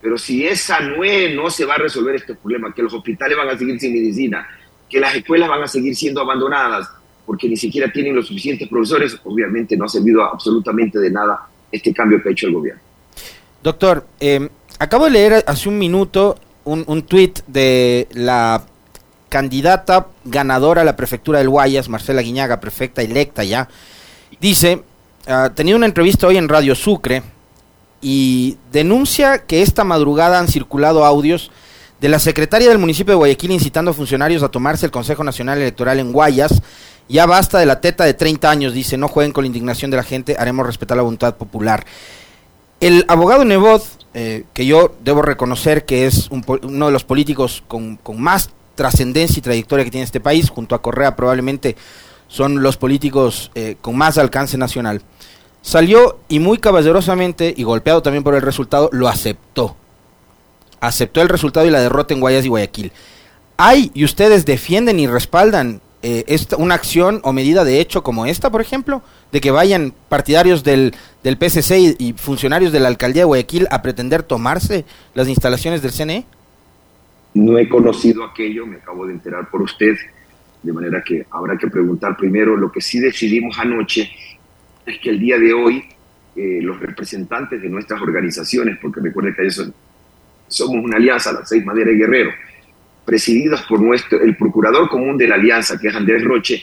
Pero 0.01 0.17
si 0.17 0.47
esa 0.47 0.81
no 0.81 1.05
es, 1.05 1.35
no 1.35 1.51
se 1.51 1.67
va 1.67 1.75
a 1.75 1.79
resolver 1.79 2.15
este 2.15 2.35
problema, 2.35 2.73
que 2.73 2.83
los 2.83 2.95
hospitales 2.95 3.37
van 3.37 3.51
a 3.51 3.59
seguir 3.59 3.79
sin 3.79 3.93
medicina, 3.93 4.49
que 4.89 4.99
las 4.99 5.15
escuelas 5.15 5.49
van 5.49 5.63
a 5.63 5.69
seguir 5.69 5.95
siendo 5.95 6.23
abandonadas, 6.23 6.89
porque 7.31 7.49
ni 7.49 7.57
siquiera 7.57 7.93
tienen 7.93 8.17
los 8.17 8.27
suficientes 8.27 8.69
profesores, 8.69 9.17
obviamente 9.23 9.77
no 9.77 9.85
ha 9.85 9.89
servido 9.89 10.25
absolutamente 10.25 10.99
de 10.99 11.13
nada 11.13 11.47
este 11.71 11.95
cambio 11.95 12.21
que 12.21 12.29
ha 12.29 12.33
hecho 12.33 12.49
el 12.49 12.55
gobierno. 12.55 12.83
Doctor, 13.63 14.05
em, 14.19 14.49
acabo 14.81 15.05
de 15.05 15.13
leer 15.13 15.45
hace 15.47 15.69
un 15.69 15.79
minuto 15.79 16.37
un, 16.65 16.83
un 16.89 17.03
tuit 17.03 17.39
de 17.47 18.09
la 18.15 18.65
candidata 19.29 20.09
ganadora 20.25 20.83
a 20.83 20.85
la 20.85 20.97
prefectura 20.97 21.39
del 21.39 21.51
Guayas, 21.51 21.89
Marcela 21.89 22.21
Guiñaga, 22.21 22.59
prefecta 22.59 23.01
electa 23.01 23.45
ya. 23.45 23.69
Dice, 24.41 24.83
ha 25.29 25.51
tenido 25.51 25.77
una 25.77 25.87
entrevista 25.87 26.27
hoy 26.27 26.37
en 26.37 26.49
Radio 26.49 26.75
Sucre 26.75 27.23
y 28.03 28.57
denuncia 28.73 29.47
que 29.47 29.63
esta 29.63 29.85
madrugada 29.85 30.41
han 30.41 30.49
circulado 30.49 31.05
audios 31.05 31.53
de 32.01 32.09
la 32.09 32.19
secretaria 32.19 32.69
del 32.69 32.79
municipio 32.79 33.13
de 33.13 33.19
Guayaquil 33.19 33.53
incitando 33.53 33.93
a 33.93 33.95
funcionarios 33.95 34.43
a 34.43 34.49
tomarse 34.49 34.85
el 34.85 34.91
Consejo 34.91 35.23
Nacional 35.23 35.59
Electoral 35.59 36.01
en 36.01 36.11
Guayas 36.11 36.61
ya 37.11 37.27
basta 37.27 37.59
de 37.59 37.67
la 37.67 37.81
teta 37.81 38.05
de 38.05 38.15
30 38.15 38.49
años, 38.49 38.73
dice, 38.73 38.97
no 38.97 39.09
jueguen 39.09 39.33
con 39.33 39.43
la 39.43 39.49
indignación 39.49 39.91
de 39.91 39.97
la 39.97 40.05
gente, 40.05 40.37
haremos 40.39 40.65
respetar 40.65 40.97
la 40.97 41.03
voluntad 41.03 41.35
popular. 41.35 41.85
El 42.79 43.05
abogado 43.09 43.45
Nebot, 43.45 43.85
eh, 44.15 44.45
que 44.55 44.65
yo 44.65 44.95
debo 45.03 45.21
reconocer 45.21 45.85
que 45.85 46.07
es 46.07 46.31
uno 46.31 46.87
de 46.87 46.93
los 46.93 47.05
políticos 47.05 47.65
con, 47.67 47.99
más 48.17 48.51
trascendencia 48.77 49.39
y 49.39 49.43
trayectoria 49.43 49.85
que 49.85 49.91
tiene 49.91 50.05
este 50.05 50.21
país, 50.21 50.49
junto 50.49 50.75
a 50.75 50.83
Correa 50.83 51.17
probablemente 51.17 51.77
son 52.29 52.63
los 52.63 52.77
políticos 52.77 53.51
eh, 53.57 53.77
con 53.81 53.97
más 53.97 54.17
alcance 54.17 54.57
nacional, 54.57 55.03
salió 55.63 56.21
y 56.29 56.39
muy 56.39 56.59
caballerosamente, 56.59 57.53
y 57.57 57.65
golpeado 57.65 58.03
también 58.03 58.23
por 58.23 58.37
el 58.37 58.43
resultado, 58.43 58.89
lo 58.93 59.09
aceptó. 59.09 59.77
Aceptó 60.81 61.21
el 61.21 61.29
resultado 61.29 61.67
y 61.67 61.71
la 61.71 61.81
derrota 61.81 62.15
en 62.15 62.21
Guayas 62.21 62.45
y 62.45 62.49
Guayaquil. 62.49 62.93
Hay, 63.57 63.91
y 63.93 64.05
ustedes 64.05 64.47
defienden 64.47 65.01
y 65.01 65.07
respaldan 65.07 65.83
eh, 66.03 66.25
una 66.57 66.75
acción 66.75 67.21
o 67.25 67.33
medida 67.33 67.65
de 67.65 67.81
hecho 67.81 68.03
como 68.03 68.25
esta, 68.25 68.51
por 68.51 68.61
ejemplo, 68.61 69.03
de 69.33 69.41
que 69.41 69.51
vayan 69.51 69.93
partidarios 70.09 70.65
del, 70.65 70.95
del 71.23 71.37
PSC 71.37 71.97
y, 71.99 72.15
funcionarios 72.15 72.73
de 72.73 72.81
la 72.81 72.89
alcaldía 72.89 73.23
de 73.23 73.27
Guayaquil 73.27 73.67
a 73.71 73.83
pretender 73.83 74.23
tomarse 74.23 74.85
las 75.15 75.29
instalaciones 75.29 75.83
del 75.83 75.93
CNE? 75.93 76.25
No 77.35 77.59
he 77.59 77.69
conocido 77.69 78.25
aquello, 78.25 78.67
me 78.67 78.77
acabo 78.77 79.07
de 79.07 79.13
enterar 79.13 79.51
por 79.51 79.63
usted, 79.63 79.95
de 80.63 80.73
manera 80.73 81.03
que 81.05 81.27
habrá 81.31 81.57
que 81.57 81.69
preguntar 81.69 82.17
primero. 82.17 82.57
Lo 82.57 82.73
que 82.73 82.81
sí 82.81 82.99
decidimos 82.99 83.59
anoche 83.59 84.11
es 84.87 84.99
que 84.99 85.11
el 85.11 85.21
día 85.21 85.39
de 85.39 85.53
hoy 85.53 85.85
eh, 86.35 86.61
los 86.63 86.81
representantes 86.81 87.61
de 87.61 87.69
nuestras 87.69 88.01
organizaciones, 88.01 88.79
porque 88.81 89.01
recuerden 89.01 89.35
que 89.35 89.51
somos 89.51 90.85
una 90.85 90.97
alianza, 90.97 91.33
las 91.33 91.49
seis 91.49 91.65
Madera 91.65 91.93
y 91.93 91.97
Guerrero, 91.97 92.31
presididos 93.11 93.63
por 93.63 93.83
nuestro, 93.83 94.23
el 94.23 94.37
procurador 94.37 94.89
común 94.89 95.19
de 95.19 95.27
la 95.27 95.35
alianza, 95.35 95.77
que 95.81 95.89
es 95.89 95.97
Andrés 95.97 96.23
Roche, 96.23 96.63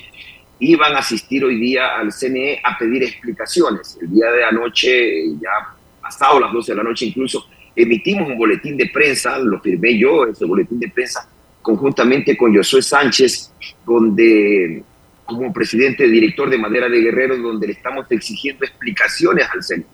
iban 0.60 0.96
a 0.96 1.00
asistir 1.00 1.44
hoy 1.44 1.60
día 1.60 1.98
al 1.98 2.14
CNE 2.14 2.62
a 2.64 2.78
pedir 2.78 3.04
explicaciones. 3.04 3.98
El 4.02 4.12
día 4.12 4.32
de 4.32 4.46
anoche, 4.46 5.28
ya 5.42 5.76
pasado 6.02 6.40
las 6.40 6.54
12 6.54 6.72
de 6.72 6.78
la 6.78 6.84
noche 6.84 7.04
incluso, 7.04 7.50
emitimos 7.76 8.30
un 8.30 8.38
boletín 8.38 8.78
de 8.78 8.86
prensa, 8.88 9.38
lo 9.40 9.60
firmé 9.60 10.00
yo, 10.00 10.26
ese 10.26 10.46
boletín 10.46 10.80
de 10.80 10.88
prensa, 10.88 11.30
conjuntamente 11.62 12.38
con 12.38 12.56
Josué 12.56 12.82
Sánchez, 12.82 13.52
donde 13.86 14.84
como 15.26 15.52
presidente 15.52 16.08
director 16.08 16.50
de 16.50 16.58
Madera 16.58 16.88
de 16.88 17.02
Guerrero, 17.02 17.36
donde 17.40 17.68
le 17.68 17.74
estamos 17.74 18.10
exigiendo 18.10 18.64
explicaciones 18.64 19.46
al 19.54 19.62
CNE. 19.62 19.86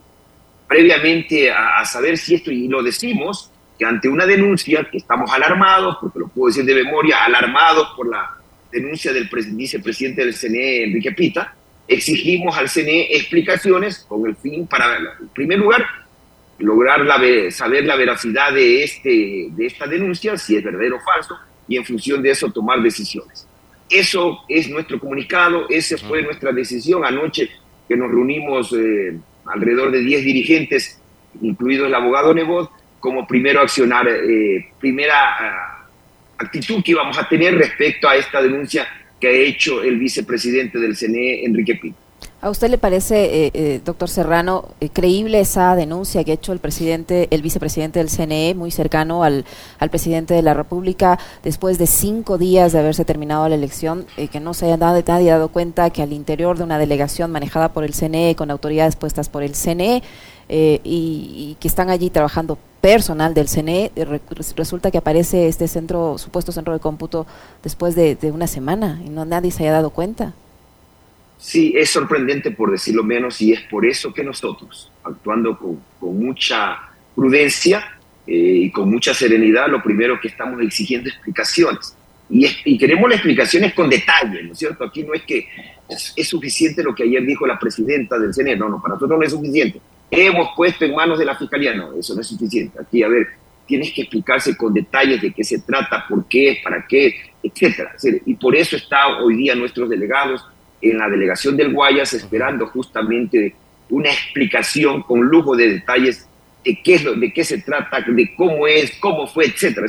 Previamente 0.68 1.50
a, 1.50 1.80
a 1.80 1.86
saber 1.86 2.16
si 2.20 2.36
esto, 2.36 2.52
y 2.52 2.68
lo 2.68 2.84
decimos, 2.84 3.52
que 3.78 3.86
ante 3.86 4.08
una 4.08 4.26
denuncia, 4.26 4.88
que 4.90 4.98
estamos 4.98 5.32
alarmados, 5.32 5.98
porque 6.00 6.20
lo 6.20 6.28
puedo 6.28 6.48
decir 6.48 6.66
de 6.66 6.84
memoria, 6.84 7.24
alarmados 7.24 7.90
por 7.96 8.10
la 8.10 8.38
denuncia 8.72 9.14
del 9.14 9.30
vicepresidente 9.52 10.26
del 10.26 10.34
CNE, 10.34 10.84
Enrique 10.84 11.12
Pita, 11.12 11.56
exigimos 11.88 12.58
al 12.58 12.70
CNE 12.70 13.16
explicaciones 13.16 14.00
con 14.08 14.26
el 14.28 14.36
fin, 14.36 14.68
para, 14.68 14.98
en 14.98 15.28
primer 15.34 15.60
lugar, 15.60 15.86
lograr 16.60 17.02
la, 17.02 17.20
saber 17.52 17.86
la 17.86 17.96
veracidad 17.96 18.54
de, 18.54 18.84
este, 18.84 19.48
de 19.52 19.66
esta 19.66 19.86
denuncia, 19.88 20.38
si 20.38 20.56
es 20.56 20.64
verdadero 20.64 20.98
o 20.98 21.00
falso, 21.00 21.38
y 21.68 21.78
en 21.78 21.86
función 21.86 22.22
de 22.22 22.32
eso 22.32 22.52
tomar 22.52 22.82
decisiones. 22.82 23.48
Eso 23.90 24.40
es 24.48 24.70
nuestro 24.70 25.00
comunicado, 25.00 25.68
esa 25.70 25.98
fue 25.98 26.24
nuestra 26.24 26.52
decisión 26.52 27.06
anoche 27.06 27.50
que 27.88 27.96
nos 27.96 28.10
reunimos 28.10 28.74
eh, 28.74 29.18
alrededor 29.46 29.92
de 29.92 30.00
10 30.00 30.26
dirigentes, 30.26 31.02
incluido 31.42 31.86
el 31.86 31.94
abogado 31.94 32.34
Nebot, 32.34 32.72
como 33.04 33.28
primero 33.28 33.60
accionar, 33.60 34.08
eh, 34.08 34.66
primera 34.80 35.14
ah, 35.14 35.86
actitud 36.38 36.82
que 36.82 36.92
íbamos 36.92 37.18
a 37.18 37.28
tener 37.28 37.54
respecto 37.54 38.08
a 38.08 38.16
esta 38.16 38.42
denuncia 38.42 38.88
que 39.20 39.28
ha 39.28 39.32
hecho 39.32 39.84
el 39.84 40.00
vicepresidente 40.00 40.80
del 40.80 40.96
CNE, 40.96 41.44
Enrique 41.44 41.76
Pinto. 41.76 42.00
¿A 42.40 42.50
usted 42.50 42.70
le 42.70 42.78
parece, 42.78 43.26
eh, 43.26 43.52
eh, 43.54 43.82
doctor 43.84 44.08
Serrano, 44.08 44.70
eh, 44.80 44.88
creíble 44.88 45.42
esa 45.42 45.76
denuncia 45.76 46.24
que 46.24 46.32
ha 46.32 46.34
hecho 46.36 46.54
el 46.54 46.60
presidente, 46.60 47.28
el 47.30 47.42
vicepresidente 47.42 48.00
del 48.00 48.08
CNE, 48.10 48.56
muy 48.56 48.72
cercano 48.72 49.26
al, 49.26 49.44
al 49.80 49.90
presidente 49.90 50.34
de 50.34 50.42
la 50.42 50.54
República, 50.54 51.20
después 51.44 51.78
de 51.78 51.88
cinco 51.88 52.38
días 52.38 52.72
de 52.72 52.80
haberse 52.80 53.04
terminado 53.04 53.50
la 53.50 53.56
elección, 53.56 54.06
que 54.32 54.40
no 54.40 54.54
se 54.54 54.68
haya 54.68 54.78
dado, 54.78 55.04
nadie 55.06 55.30
dado 55.30 55.50
cuenta 55.50 55.90
que 55.90 56.02
al 56.02 56.14
interior 56.14 56.58
de 56.58 56.64
una 56.64 56.80
delegación 56.80 57.32
manejada 57.32 57.74
por 57.74 57.84
el 57.84 57.94
CNE, 57.94 58.36
con 58.38 58.50
autoridades 58.50 58.96
puestas 58.96 59.28
por 59.28 59.44
el 59.44 59.56
CNE, 59.56 60.04
y, 60.50 61.58
que 61.60 61.68
están 61.68 61.90
allí 61.90 62.10
trabajando 62.10 62.58
personal 62.84 63.34
del 63.34 63.48
CNE, 63.48 63.94
resulta 64.58 64.92
que 64.92 64.98
aparece 64.98 65.48
este 65.48 65.70
centro, 65.70 66.18
supuesto 66.18 66.52
centro 66.52 66.74
de 66.74 66.82
cómputo, 66.82 67.26
después 67.64 67.96
de, 67.96 68.18
una 68.24 68.46
semana 68.46 69.02
y 69.06 69.08
no 69.08 69.24
nadie 69.24 69.52
se 69.52 69.64
haya 69.64 69.72
dado 69.72 69.92
cuenta? 69.92 70.34
Sí, 71.40 71.74
es 71.78 71.92
sorprendente 71.92 72.52
por 72.52 72.72
decirlo 72.72 73.02
menos 73.02 73.42
y 73.42 73.54
es 73.54 73.62
por 73.62 73.86
eso 73.86 74.14
que 74.14 74.22
nosotros, 74.22 74.92
actuando 75.02 75.58
con, 75.58 75.80
mucha 76.02 76.78
prudencia 77.16 77.86
eh, 78.28 78.34
y 78.36 78.70
con 78.70 78.92
mucha 78.92 79.14
serenidad, 79.14 79.70
lo 79.70 79.82
primero 79.82 80.20
que 80.20 80.28
estamos 80.28 80.62
exigiendo 80.62 81.08
explicaciones. 81.08 81.96
Y, 82.30 82.78
queremos 82.78 83.10
las 83.10 83.20
explicaciones 83.20 83.74
con 83.74 83.90
detalle, 83.90 84.44
¿no 84.44 84.52
es 84.52 84.60
cierto? 84.60 84.84
Aquí 84.84 85.04
no 85.04 85.14
es 85.14 85.22
que 85.24 85.48
es, 85.88 86.28
suficiente 86.28 86.84
lo 86.84 86.94
que 86.94 87.04
ayer 87.04 87.26
dijo 87.26 87.48
la 87.48 87.58
presidenta 87.58 88.20
del 88.20 88.34
CNE, 88.34 88.58
no, 88.58 88.68
no, 88.68 88.82
para 88.82 88.96
nosotros 88.96 89.18
no 89.18 89.26
es 89.26 89.32
suficiente. 89.32 89.80
Hemos 90.16 90.50
puesto 90.56 90.86
en 90.86 90.94
manos 90.94 91.18
de 91.18 91.26
la 91.26 91.36
Fiscalía, 91.36 91.74
no, 91.74 91.98
eso 91.98 92.14
no 92.14 92.22
es 92.22 92.28
suficiente. 92.28 92.80
Aquí, 92.80 93.02
a 93.02 93.08
ver, 93.08 93.28
tienes 93.66 93.92
que 93.92 94.02
explicarse 94.02 94.56
con 94.56 94.72
detalles 94.72 95.20
de 95.22 95.34
qué 95.34 95.44
se 95.44 95.60
trata, 95.60 96.06
por 96.08 96.28
qué, 96.28 96.60
para 96.64 96.86
qué, 96.88 97.16
etcétera. 97.42 97.96
Y 98.26 98.36
por 98.36 98.56
eso 98.56 98.76
están 98.76 99.24
hoy 99.24 99.36
día 99.38 99.56
nuestros 99.56 99.90
delegados 99.90 100.46
en 100.82 101.00
la 101.00 101.10
delegación 101.10 101.58
del 101.58 101.74
Guayas 101.74 102.14
esperando 102.14 102.68
justamente 102.68 103.56
una 103.90 104.10
explicación 104.10 105.02
con 105.02 105.22
lujo 105.22 105.56
de 105.56 105.70
detalles 105.70 106.28
de 106.64 106.80
qué, 106.84 106.96
es 106.96 107.04
lo, 107.04 107.16
de 107.16 107.34
qué 107.34 107.44
se 107.44 107.62
trata, 107.62 108.02
de 108.02 108.36
cómo 108.36 108.68
es, 108.68 108.96
cómo 109.00 109.26
fue, 109.26 109.46
etcétera. 109.46 109.88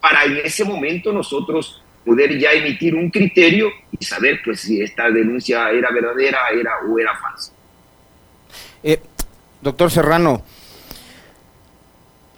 Para 0.00 0.24
en 0.24 0.38
ese 0.38 0.64
momento 0.64 1.12
nosotros 1.12 1.82
poder 2.06 2.38
ya 2.38 2.52
emitir 2.52 2.94
un 2.94 3.10
criterio 3.10 3.70
y 3.98 4.02
saber 4.02 4.40
pues 4.42 4.60
si 4.60 4.80
esta 4.80 5.10
denuncia 5.10 5.70
era 5.70 5.90
verdadera 5.90 6.38
era 6.54 6.72
o 6.88 6.98
era 6.98 7.14
falsa. 7.16 7.52
Eh, 8.82 8.98
doctor 9.62 9.90
Serrano, 9.90 10.42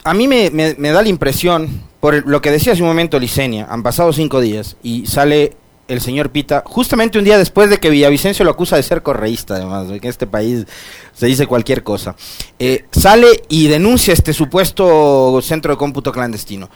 a 0.04 0.14
mí 0.14 0.28
me, 0.28 0.50
da 0.50 1.02
la 1.02 1.08
impresión, 1.08 1.82
por 2.00 2.26
lo 2.26 2.40
que 2.40 2.50
decía 2.50 2.72
hace 2.72 2.82
un 2.82 2.88
momento 2.88 3.18
Licenia, 3.18 3.66
han 3.70 3.82
pasado 3.82 4.12
cinco 4.12 4.40
días 4.40 4.76
y 4.82 5.06
sale 5.06 5.56
el 5.88 6.00
señor 6.00 6.30
Pita, 6.30 6.62
justamente 6.64 7.18
un 7.18 7.24
día 7.24 7.36
después 7.36 7.68
de 7.68 7.78
que 7.78 7.90
Villavicencio 7.90 8.44
lo 8.44 8.52
acusa 8.52 8.76
de 8.76 8.82
ser 8.82 9.02
correísta, 9.02 9.56
además, 9.56 9.88
que 9.88 9.96
en 9.96 10.04
este 10.04 10.26
país 10.26 10.66
se 11.12 11.26
dice 11.26 11.46
cualquier 11.46 11.82
cosa, 11.82 12.14
eh, 12.58 12.84
sale 12.92 13.42
y 13.48 13.66
denuncia 13.66 14.14
este 14.14 14.32
supuesto 14.32 15.40
centro 15.42 15.72
de 15.72 15.78
cómputo 15.78 16.12
clandestino. 16.12 16.70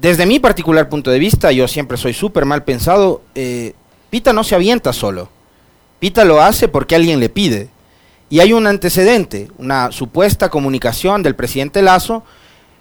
Desde 0.00 0.26
mi 0.26 0.38
particular 0.38 0.88
punto 0.88 1.10
de 1.10 1.18
vista, 1.18 1.52
yo 1.52 1.68
siempre 1.68 1.96
soy 1.96 2.14
súper 2.14 2.44
mal 2.44 2.64
pensado, 2.64 3.22
eh, 3.34 3.74
Pita 4.12 4.34
no 4.34 4.44
se 4.44 4.54
avienta 4.54 4.92
solo. 4.92 5.30
Pita 5.98 6.24
lo 6.26 6.42
hace 6.42 6.68
porque 6.68 6.94
alguien 6.94 7.18
le 7.18 7.30
pide. 7.30 7.70
Y 8.32 8.40
hay 8.40 8.54
un 8.54 8.66
antecedente, 8.66 9.50
una 9.58 9.92
supuesta 9.92 10.48
comunicación 10.48 11.22
del 11.22 11.34
presidente 11.34 11.82
Lazo, 11.82 12.24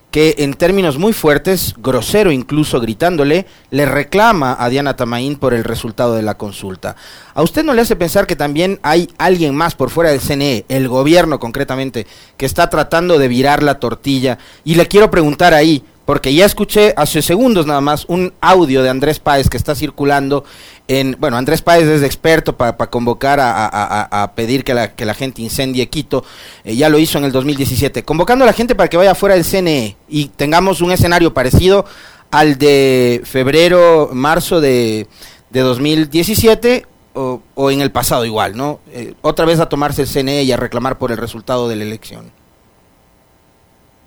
que 0.10 0.36
en 0.38 0.53
términos 0.53 0.98
muy 0.98 1.12
fuertes, 1.12 1.75
grosero 1.77 2.31
incluso 2.31 2.79
gritándole, 2.79 3.46
le 3.70 3.86
reclama 3.86 4.55
a 4.58 4.70
Diana 4.70 4.96
Tamaín 4.96 5.36
por 5.36 5.53
el 5.53 5.65
resultado 5.65 6.15
de 6.15 6.22
la 6.22 6.38
consulta. 6.38 6.96
¿A 7.34 7.41
usted 7.41 7.65
no 7.65 7.74
le 7.74 7.81
hace 7.81 7.98
pensar 7.98 8.27
que 8.27 8.38
también 8.38 8.79
hay 8.81 9.10
alguien 9.17 9.53
más 9.53 9.75
por 9.75 9.89
fuera 9.89 10.12
del 10.12 10.22
CNE, 10.22 10.63
el 10.70 10.88
gobierno 10.88 11.38
concretamente, 11.38 12.08
que 12.38 12.46
está 12.46 12.70
tratando 12.70 13.20
de 13.20 13.27
virar 13.27 13.62
la 13.62 13.77
tortilla? 13.77 14.38
Y 14.63 14.75
le 14.75 14.88
quiero 14.88 15.12
preguntar 15.12 15.53
ahí, 15.53 15.84
porque 16.12 16.34
ya 16.34 16.46
escuché 16.46 16.94
hace 16.98 17.22
segundos 17.22 17.65
nada 17.65 17.80
más 17.80 18.03
un 18.10 18.34
audio 18.41 18.84
de 18.84 18.89
Andrés 18.89 19.20
Páez 19.20 19.50
que 19.50 19.56
está 19.56 19.75
circulando 19.75 20.44
en, 20.89 21.15
bueno, 21.18 21.38
Andrés 21.38 21.62
Páez 21.62 21.88
es 21.88 22.03
experto 22.03 22.58
para 22.58 22.75
convocar 22.75 23.39
a, 23.41 24.34
pedir 24.36 24.65
que 24.65 24.74
la, 24.74 24.94
que 24.94 25.06
la 25.06 25.13
gente 25.13 25.41
incendie 25.41 25.88
Quito, 25.88 26.25
eh, 26.65 26.75
ya 26.75 26.89
lo 26.89 27.00
hizo 27.00 27.18
en 27.18 27.24
el 27.24 27.32
2017, 27.32 28.03
convocando 28.03 28.44
a 28.44 28.46
la 28.46 28.51
gente 28.51 28.75
para 28.75 28.89
que 28.89 28.98
vaya 28.98 29.15
fuera 29.15 29.36
del 29.36 29.46
CNE 29.46 29.96
y 30.10 30.25
tengamos 30.25 30.82
un 30.82 30.91
escenario 30.91 31.34
parecido 31.34 31.86
al 32.30 32.58
de 32.58 33.22
febrero, 33.24 34.10
marzo 34.12 34.60
de, 34.60 35.08
de 35.50 35.60
2017 35.62 36.88
o, 37.13 37.41
o, 37.56 37.72
en 37.72 37.80
el 37.80 37.91
pasado 37.91 38.25
igual, 38.25 38.58
¿no? 38.58 38.82
Eh, 38.91 39.13
otra 39.22 39.46
vez 39.46 39.62
a 39.62 39.70
tomarse 39.70 40.01
el 40.01 40.10
CNE 40.10 40.44
y 40.44 40.51
a 40.51 40.58
reclamar 40.58 40.98
por 40.98 41.13
el 41.13 41.18
resultado 41.18 41.70
de 41.70 41.77
la 41.77 41.84
elección 41.86 42.41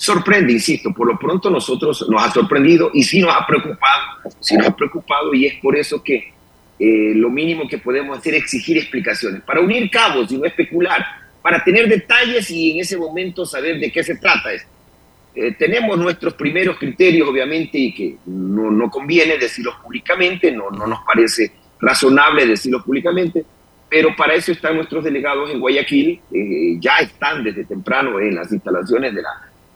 sorprende, 0.04 0.52
insisto, 0.52 0.92
por 0.92 1.06
lo 1.06 1.18
pronto 1.18 1.50
nosotros 1.50 2.06
nos 2.08 2.23
ha 2.23 2.30
sorprendido 2.30 2.90
y 2.92 3.02
sí 3.02 3.20
nos 3.20 3.34
ha 3.34 3.46
preocupado, 3.46 4.02
sí 4.40 4.56
nos 4.56 4.68
ha 4.68 4.76
preocupado 4.76 5.32
y 5.34 5.46
es 5.46 5.54
por 5.61 5.76
eso 5.76 6.02
que 6.02 6.32
eh, 6.78 7.12
lo 7.14 7.30
mínimo 7.30 7.66
que 7.68 7.78
podemos 7.78 8.18
hacer 8.18 8.34
es 8.34 8.42
exigir 8.42 8.76
explicaciones, 8.76 9.42
para 9.42 9.61
unir 9.61 9.90
cabos 9.90 10.30
y 10.30 10.37
no 10.37 10.44
especular, 10.44 11.04
para 11.40 11.62
tener 11.64 11.88
detalles 11.88 12.50
y 12.50 12.73
en 12.73 12.80
ese 12.80 12.96
momento 12.96 13.46
saber 13.46 13.78
de 13.78 13.90
qué 13.90 14.02
se 14.02 14.16
trata 14.16 14.52
esto. 14.52 14.68
Eh, 15.34 15.52
tenemos 15.58 15.99
nuestros 15.99 16.34
primeros 16.34 16.78
criterios, 16.78 17.28
obviamente, 17.28 17.78
y 17.78 17.92
que 17.92 18.16
no, 18.26 18.70
no 18.70 18.90
conviene 18.90 19.37
decirlos 19.37 19.75
públicamente, 19.82 20.52
no, 20.52 20.70
no 20.70 20.87
nos 20.87 21.00
parece 21.04 21.50
razonable 21.80 22.46
decirlos 22.46 22.84
públicamente, 22.84 23.44
pero 23.88 24.14
para 24.16 24.34
eso 24.34 24.52
están 24.52 24.76
nuestros 24.76 25.02
delegados 25.02 25.50
en 25.50 25.61
Guayaquil, 25.61 26.20
eh, 26.32 26.76
ya 26.78 26.99
están 26.99 27.42
desde 27.42 27.64
temprano 27.64 28.20
en 28.20 28.34
las 28.34 28.52
instalaciones 28.52 29.14
de 29.14 29.23
la 29.23 29.30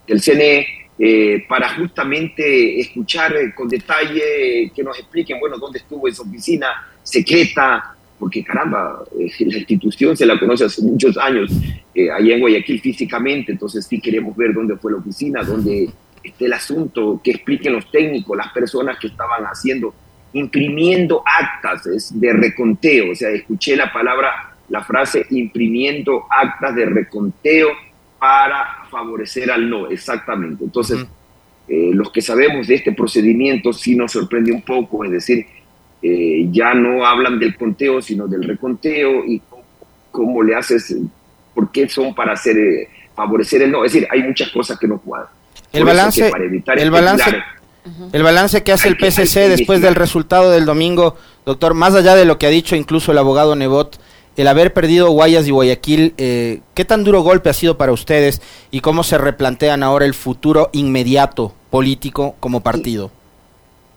del 0.08 0.20
CNE 0.20 0.66
eh, 1.00 1.44
para 1.48 1.68
justamente 1.76 2.80
escuchar 2.80 3.36
eh, 3.36 3.54
con 3.54 3.68
detalle, 3.68 4.72
que 4.74 4.82
nos 4.82 4.98
expliquen, 4.98 5.38
bueno, 5.38 5.56
dónde 5.56 5.78
estuvo 5.78 6.08
esa 6.08 6.22
oficina 6.22 6.66
secreta, 7.04 7.94
porque 8.18 8.42
caramba, 8.42 9.04
eh, 9.16 9.30
la 9.46 9.58
institución 9.58 10.16
se 10.16 10.26
la 10.26 10.36
conoce 10.40 10.64
hace 10.64 10.82
muchos 10.82 11.16
años, 11.16 11.52
allá 11.94 12.34
en 12.34 12.40
Guayaquil 12.40 12.80
físicamente, 12.80 13.52
entonces 13.52 13.86
sí 13.86 14.00
queremos 14.00 14.36
ver 14.36 14.52
dónde 14.52 14.76
fue 14.76 14.90
la 14.90 14.98
oficina, 14.98 15.44
dónde 15.44 15.88
está 16.22 16.44
el 16.44 16.52
asunto, 16.52 17.20
que 17.22 17.30
expliquen 17.30 17.74
los 17.74 17.88
técnicos, 17.92 18.36
las 18.36 18.52
personas 18.52 18.98
que 18.98 19.06
estaban 19.06 19.44
haciendo, 19.44 19.94
imprimiendo 20.32 21.22
actas 21.24 22.10
de 22.12 22.32
reconteo, 22.32 23.12
o 23.12 23.14
sea, 23.14 23.30
escuché 23.30 23.76
la 23.76 23.92
palabra, 23.92 24.56
la 24.68 24.82
frase 24.82 25.26
imprimiendo 25.30 26.24
actas 26.28 26.74
de 26.74 26.86
reconteo 26.86 27.68
para 28.18 28.84
favorecer 28.90 29.50
al 29.50 29.68
no, 29.68 29.88
exactamente. 29.88 30.64
Entonces, 30.64 31.06
eh, 31.68 31.90
los 31.92 32.10
que 32.10 32.22
sabemos 32.22 32.66
de 32.66 32.76
este 32.76 32.92
procedimiento 32.92 33.72
sí 33.72 33.94
nos 33.94 34.12
sorprende 34.12 34.52
un 34.52 34.62
poco, 34.62 35.04
es 35.04 35.10
decir, 35.10 35.46
eh, 36.02 36.46
ya 36.50 36.74
no 36.74 37.04
hablan 37.06 37.38
del 37.38 37.56
conteo, 37.56 38.00
sino 38.00 38.26
del 38.26 38.44
reconteo 38.44 39.24
y 39.24 39.42
cómo, 40.10 40.42
le 40.42 40.54
haces, 40.54 40.96
por 41.54 41.70
qué 41.70 41.88
son 41.88 42.14
para 42.14 42.32
hacer, 42.32 42.56
eh, 42.56 42.88
favorecer 43.14 43.62
el 43.62 43.70
no. 43.70 43.84
Es 43.84 43.92
decir, 43.92 44.08
hay 44.10 44.22
muchas 44.22 44.50
cosas 44.50 44.78
que 44.78 44.88
no 44.88 44.98
cuadran. 44.98 45.30
El 45.72 45.84
balance, 45.84 46.32
el 46.76 46.90
balance, 46.90 47.42
el 48.12 48.22
balance 48.22 48.62
que 48.62 48.72
hace 48.72 48.88
el 48.88 48.96
PCC 48.96 49.48
después 49.48 49.82
del 49.82 49.94
resultado 49.94 50.50
del 50.50 50.64
domingo, 50.64 51.16
doctor, 51.44 51.74
más 51.74 51.94
allá 51.94 52.14
de 52.14 52.24
lo 52.24 52.38
que 52.38 52.46
ha 52.46 52.50
dicho 52.50 52.74
incluso 52.74 53.12
el 53.12 53.18
abogado 53.18 53.54
Nebot, 53.54 54.00
el 54.38 54.46
haber 54.46 54.72
perdido 54.72 55.10
Guayas 55.10 55.48
y 55.48 55.50
Guayaquil, 55.50 56.14
eh, 56.16 56.60
¿qué 56.72 56.84
tan 56.84 57.02
duro 57.02 57.22
golpe 57.22 57.50
ha 57.50 57.52
sido 57.52 57.76
para 57.76 57.90
ustedes 57.90 58.40
y 58.70 58.80
cómo 58.80 59.02
se 59.02 59.18
replantean 59.18 59.82
ahora 59.82 60.06
el 60.06 60.14
futuro 60.14 60.70
inmediato 60.72 61.52
político 61.70 62.36
como 62.38 62.62
partido? 62.62 63.10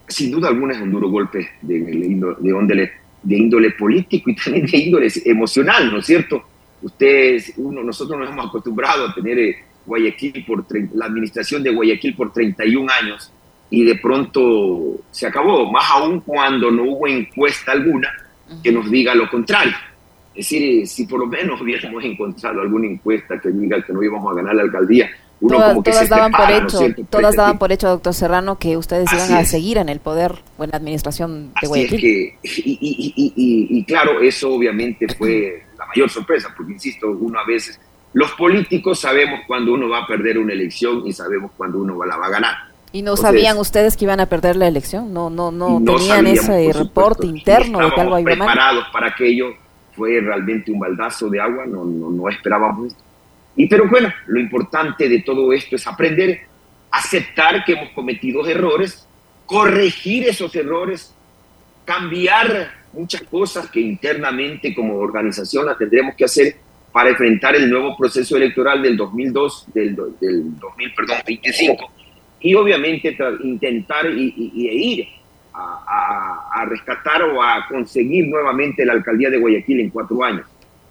Sin 0.07 0.31
duda 0.31 0.47
alguna 0.47 0.73
es 0.73 0.81
un 0.81 0.91
duro 0.91 1.09
golpe 1.09 1.47
de, 1.61 1.75
índole, 1.77 2.91
de 3.21 3.37
índole 3.37 3.69
político 3.71 4.31
y 4.31 4.35
también 4.35 4.65
de 4.65 4.77
índole 4.79 5.07
emocional, 5.25 5.91
¿no 5.91 5.99
es 5.99 6.07
cierto? 6.07 6.43
Ustedes, 6.81 7.53
uno, 7.57 7.83
nosotros 7.83 8.19
nos 8.19 8.31
hemos 8.31 8.47
acostumbrado 8.47 9.09
a 9.09 9.13
tener 9.13 9.37
eh, 9.37 9.55
Guayaquil 9.85 10.43
por 10.43 10.65
la 10.95 11.05
administración 11.05 11.61
de 11.61 11.69
Guayaquil 11.69 12.15
por 12.15 12.33
31 12.33 12.91
años 12.99 13.31
y 13.69 13.83
de 13.83 13.93
pronto 13.93 15.01
se 15.11 15.27
acabó, 15.27 15.71
más 15.71 15.85
aún 15.91 16.19
cuando 16.21 16.71
no 16.71 16.81
hubo 16.81 17.07
encuesta 17.07 17.73
alguna 17.73 18.09
que 18.63 18.71
nos 18.71 18.89
diga 18.89 19.13
lo 19.13 19.29
contrario. 19.29 19.75
Es 20.33 20.49
decir, 20.49 20.87
si 20.87 21.05
por 21.05 21.19
lo 21.19 21.27
menos 21.27 21.59
hubiéramos 21.59 22.03
encontrado 22.03 22.61
alguna 22.61 22.87
encuesta 22.87 23.39
que 23.39 23.49
diga 23.49 23.81
que 23.83 23.91
no 23.91 24.01
íbamos 24.01 24.31
a 24.31 24.35
ganar 24.35 24.55
la 24.55 24.63
alcaldía, 24.63 25.09
uno 25.41 25.57
todas, 25.57 25.69
como 25.69 25.83
que 25.83 25.91
todas 25.91 26.09
daban 26.09 26.31
por 26.31 26.51
hecho, 26.51 26.79
todas 27.09 27.35
daban 27.35 27.57
por 27.57 27.71
hecho, 27.71 27.89
doctor 27.89 28.13
Serrano, 28.13 28.59
que 28.59 28.77
ustedes 28.77 29.11
iban 29.11 29.33
a 29.33 29.43
seguir 29.43 29.77
en 29.79 29.89
el 29.89 29.99
poder 29.99 30.35
o 30.57 30.63
en 30.63 30.69
la 30.69 30.77
administración 30.77 31.51
de 31.59 31.67
Guayaquil. 31.67 31.99
que, 31.99 32.37
y, 32.43 33.83
claro, 33.85 34.21
eso 34.21 34.53
obviamente 34.53 35.07
fue 35.17 35.63
la 35.77 35.85
mayor 35.87 36.09
sorpresa, 36.09 36.53
porque 36.55 36.73
insisto, 36.73 37.09
uno 37.09 37.39
a 37.39 37.45
veces, 37.45 37.79
los 38.13 38.31
políticos 38.33 38.99
sabemos 38.99 39.41
cuando 39.47 39.73
uno 39.73 39.89
va 39.89 40.03
a 40.03 40.07
perder 40.07 40.37
una 40.37 40.53
elección 40.53 41.05
y 41.07 41.11
sabemos 41.11 41.51
cuando 41.57 41.79
uno 41.79 42.05
la 42.05 42.17
va 42.17 42.27
a 42.27 42.29
ganar. 42.29 42.55
¿Y 42.93 43.01
no 43.01 43.17
sabían 43.17 43.57
ustedes 43.57 43.97
que 43.97 44.05
iban 44.05 44.19
a 44.19 44.27
perder 44.27 44.57
la 44.57 44.67
elección? 44.67 45.13
¿No 45.13 45.29
no 45.29 45.49
no, 45.49 45.81
tenían 45.83 46.27
ese 46.27 46.71
reporte 46.73 47.25
interno 47.25 47.79
de 47.79 47.91
que 47.91 48.01
algo 48.01 48.21
preparados 48.21 48.85
para 48.91 49.07
aquello 49.07 49.53
fue 49.93 50.19
realmente 50.21 50.71
un 50.71 50.79
baldazo 50.79 51.29
de 51.29 51.39
agua, 51.39 51.65
no, 51.65 51.83
no, 51.85 52.09
no 52.09 52.29
esperábamos 52.29 52.87
esto. 52.87 53.03
Y 53.55 53.67
pero 53.67 53.87
bueno, 53.89 54.11
lo 54.27 54.39
importante 54.39 55.09
de 55.09 55.21
todo 55.21 55.51
esto 55.51 55.75
es 55.75 55.85
aprender, 55.85 56.41
aceptar 56.89 57.63
que 57.65 57.73
hemos 57.73 57.89
cometido 57.89 58.47
errores, 58.47 59.07
corregir 59.45 60.27
esos 60.27 60.55
errores, 60.55 61.13
cambiar 61.85 62.71
muchas 62.93 63.21
cosas 63.23 63.69
que 63.69 63.79
internamente 63.81 64.73
como 64.73 64.95
organización 64.95 65.65
las 65.65 65.77
tendremos 65.77 66.15
que 66.15 66.25
hacer 66.25 66.55
para 66.91 67.09
enfrentar 67.09 67.55
el 67.55 67.69
nuevo 67.69 67.95
proceso 67.97 68.35
electoral 68.35 68.81
del 68.81 68.97
2002, 68.97 69.65
del, 69.73 69.95
del 70.19 70.59
2025, 70.59 71.91
y 72.41 72.53
obviamente 72.53 73.17
intentar 73.43 74.09
y, 74.09 74.33
ir 74.35 75.07
a, 75.53 76.65
rescatar 76.67 77.23
o 77.23 77.41
a 77.41 77.65
conseguir 77.67 78.27
nuevamente 78.27 78.85
la 78.85 78.93
alcaldía 78.93 79.29
de 79.29 79.39
Guayaquil 79.39 79.79
en 79.79 79.89
cuatro 79.89 80.23
años. 80.23 80.45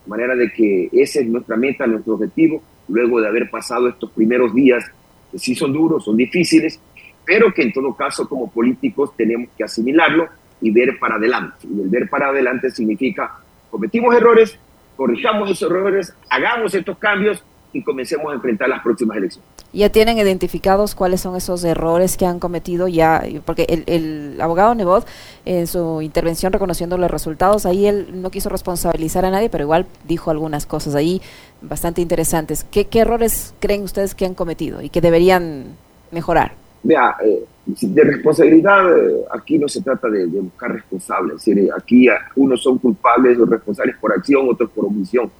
De 0.05 0.11
manera 0.11 0.35
de 0.35 0.53
que 0.53 0.89
esa 0.93 1.21
es 1.21 1.27
nuestra 1.27 1.57
meta, 1.57 1.87
nuestro 1.87 2.15
objetivo, 2.15 2.63
luego 2.89 3.21
de 3.21 3.29
haber 3.29 3.51
pasado 3.51 3.89
estos 3.89 4.11
primeros 4.11 4.55
días, 4.55 4.85
que 5.31 5.39
sí 5.39 5.55
son 5.55 5.73
duros, 5.73 6.05
son 6.05 6.17
difíciles, 6.17 6.81
pero 7.25 7.53
que 7.55 7.63
en 7.63 7.73
todo 7.73 7.95
caso 7.95 8.29
como 8.29 8.51
políticos 8.51 9.17
tenemos 9.17 9.51
que 9.57 9.65
asimilarlo 9.65 10.29
y 10.61 10.71
ver 10.71 10.99
para 10.99 11.15
adelante. 11.15 11.67
Y 11.69 11.81
el 11.81 11.89
ver 11.89 12.09
para 12.09 12.29
adelante 12.29 12.71
significa 12.71 13.39
cometimos 13.71 14.15
errores, 14.15 14.59
corrijamos 14.97 15.51
esos 15.51 15.71
errores, 15.71 16.15
hagamos 16.29 16.75
estos 16.75 16.99
cambios 16.99 17.43
y 17.73 17.83
comencemos 17.83 18.33
a 18.33 18.35
enfrentar 18.35 18.69
las 18.69 18.83
próximas 18.83 19.17
elecciones. 19.17 19.49
¿Ya 19.73 19.89
tienen 19.89 20.19
identificados 20.19 20.97
cuáles 20.97 21.21
son 21.21 21.37
esos 21.37 21.63
errores 21.63 22.17
que 22.17 22.27
han 22.27 22.41
cometido 22.41 22.89
ya? 22.89 23.23
Porque 23.45 23.67
el, 23.69 23.85
el 23.87 24.41
abogado 24.41 24.75
Nebot, 24.75 25.07
en 25.45 25.69
su 25.69 26.03
intervención 26.03 26.53
reconociendo 26.53 26.99
los 26.99 27.11
resultados, 27.11 27.67
ahí 27.67 27.87
él 27.87 28.21
no 28.21 28.31
quiso 28.31 28.49
responsabilizar 28.49 29.25
a 29.25 29.31
nadie, 29.31 29.49
pero 29.49 29.63
igual 29.63 29.87
dijo 30.09 30.33
algunas 30.33 30.67
cosas 30.67 30.97
ahí 30.97 31.23
bastante 31.63 32.01
interesantes. 32.01 32.65
¿Qué, 32.65 32.87
qué 32.87 33.01
errores 33.01 33.55
creen 33.61 33.85
ustedes 33.85 34.17
que 34.17 34.27
han 34.27 34.35
cometido 34.35 34.83
y 34.83 34.89
que 34.89 35.01
deberían 35.01 35.77
mejorar? 36.11 36.53
Vea, 36.83 37.15
eh, 37.25 37.45
de 37.67 38.05
responsabilidad, 38.05 38.99
eh, 38.99 39.25
aquí 39.31 39.59
no 39.59 39.69
se 39.69 39.83
trata 39.83 40.09
de, 40.09 40.27
buscar 40.27 40.73
responsables, 40.73 41.45
aquí 41.77 42.09
unos 42.37 42.63
son 42.63 42.79
culpables 42.79 43.39
o 43.39 43.45
responsables 43.45 43.97
por 43.99 44.13
acción, 44.13 44.49
otros 44.49 44.71
por 44.71 44.87
omisión. 44.87 45.31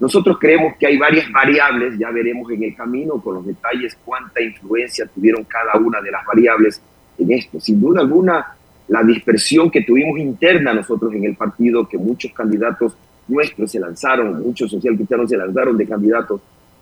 Nosotros 0.00 0.38
creemos 0.38 0.76
que 0.78 0.86
hay 0.86 0.96
varias 0.96 1.30
variables, 1.32 1.98
ya 1.98 2.10
veremos 2.10 2.50
en 2.52 2.62
el 2.62 2.74
camino 2.74 3.20
con 3.20 3.34
los 3.34 3.46
detalles 3.46 3.98
cuánta 4.04 4.40
influencia 4.40 5.06
tuvieron 5.06 5.44
cada 5.44 5.76
una 5.76 6.00
de 6.00 6.10
las 6.10 6.24
variables 6.24 6.80
en 7.18 7.32
esto. 7.32 7.58
Sin 7.58 7.80
duda 7.80 8.00
alguna, 8.00 8.54
la 8.88 9.02
dispersión 9.02 9.70
que 9.70 9.82
tuvimos 9.82 10.18
interna 10.18 10.72
nosotros 10.72 11.12
en 11.14 11.24
el 11.24 11.34
partido, 11.34 11.88
que 11.88 11.98
muchos 11.98 12.32
candidatos 12.32 12.96
nuestros 13.26 13.72
se 13.72 13.80
lanzaron, 13.80 14.40
muchos 14.40 14.70
socialcristianos 14.70 15.28
se 15.28 15.36
lanzaron 15.36 15.76
de 15.76 15.86
candidatos, 15.86 16.40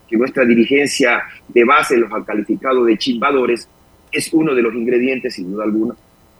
que 0.08 0.16
nuestra 0.16 0.44
dirigencia 0.44 1.22
de 1.48 1.64
base 1.64 1.96
los 1.96 2.12
ha 2.12 2.24
calificado 2.24 2.84
de 2.84 2.98
chimbadores, 2.98 3.68
es 4.12 4.32
uno 4.32 4.54
de 4.54 4.62
los 4.62 4.74
ingredientes, 4.74 5.34
sin 5.34 5.50
duda 5.50 5.64
alguna, 5.64 5.94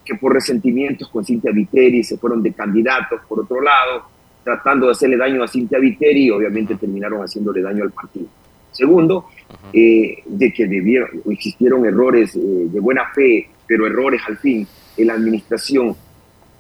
que 0.05 0.15
por 0.15 0.33
resentimientos 0.33 1.09
con 1.09 1.25
Cintia 1.25 1.51
Viteri 1.51 2.05
se 2.05 2.17
fueron 2.17 2.43
de 2.43 2.53
candidatos 2.53 3.23
por 3.29 3.41
otro 3.41 3.61
lado, 3.61 4.05
tratando 4.47 4.87
de 4.87 4.93
hacerle 4.93 5.17
daño 5.17 5.43
a 5.43 5.49
Cintia 5.49 5.81
Viteri 5.81 6.27
y 6.27 6.31
obviamente 6.31 6.77
terminaron 6.77 7.21
haciéndole 7.21 7.63
daño 7.63 7.83
al 7.83 7.91
partido. 7.91 8.27
Segundo, 8.71 9.27
eh, 9.73 10.23
de 10.25 10.53
que 10.53 10.69
debieron, 10.69 11.11
existieron 11.29 11.85
errores 11.85 12.37
eh, 12.37 12.39
de 12.71 12.79
buena 12.79 13.07
fe, 13.13 13.49
pero 13.67 13.89
errores 13.89 14.23
al 14.29 14.37
fin 14.37 14.65
en 14.97 15.07
la 15.09 15.15
administración, 15.15 15.97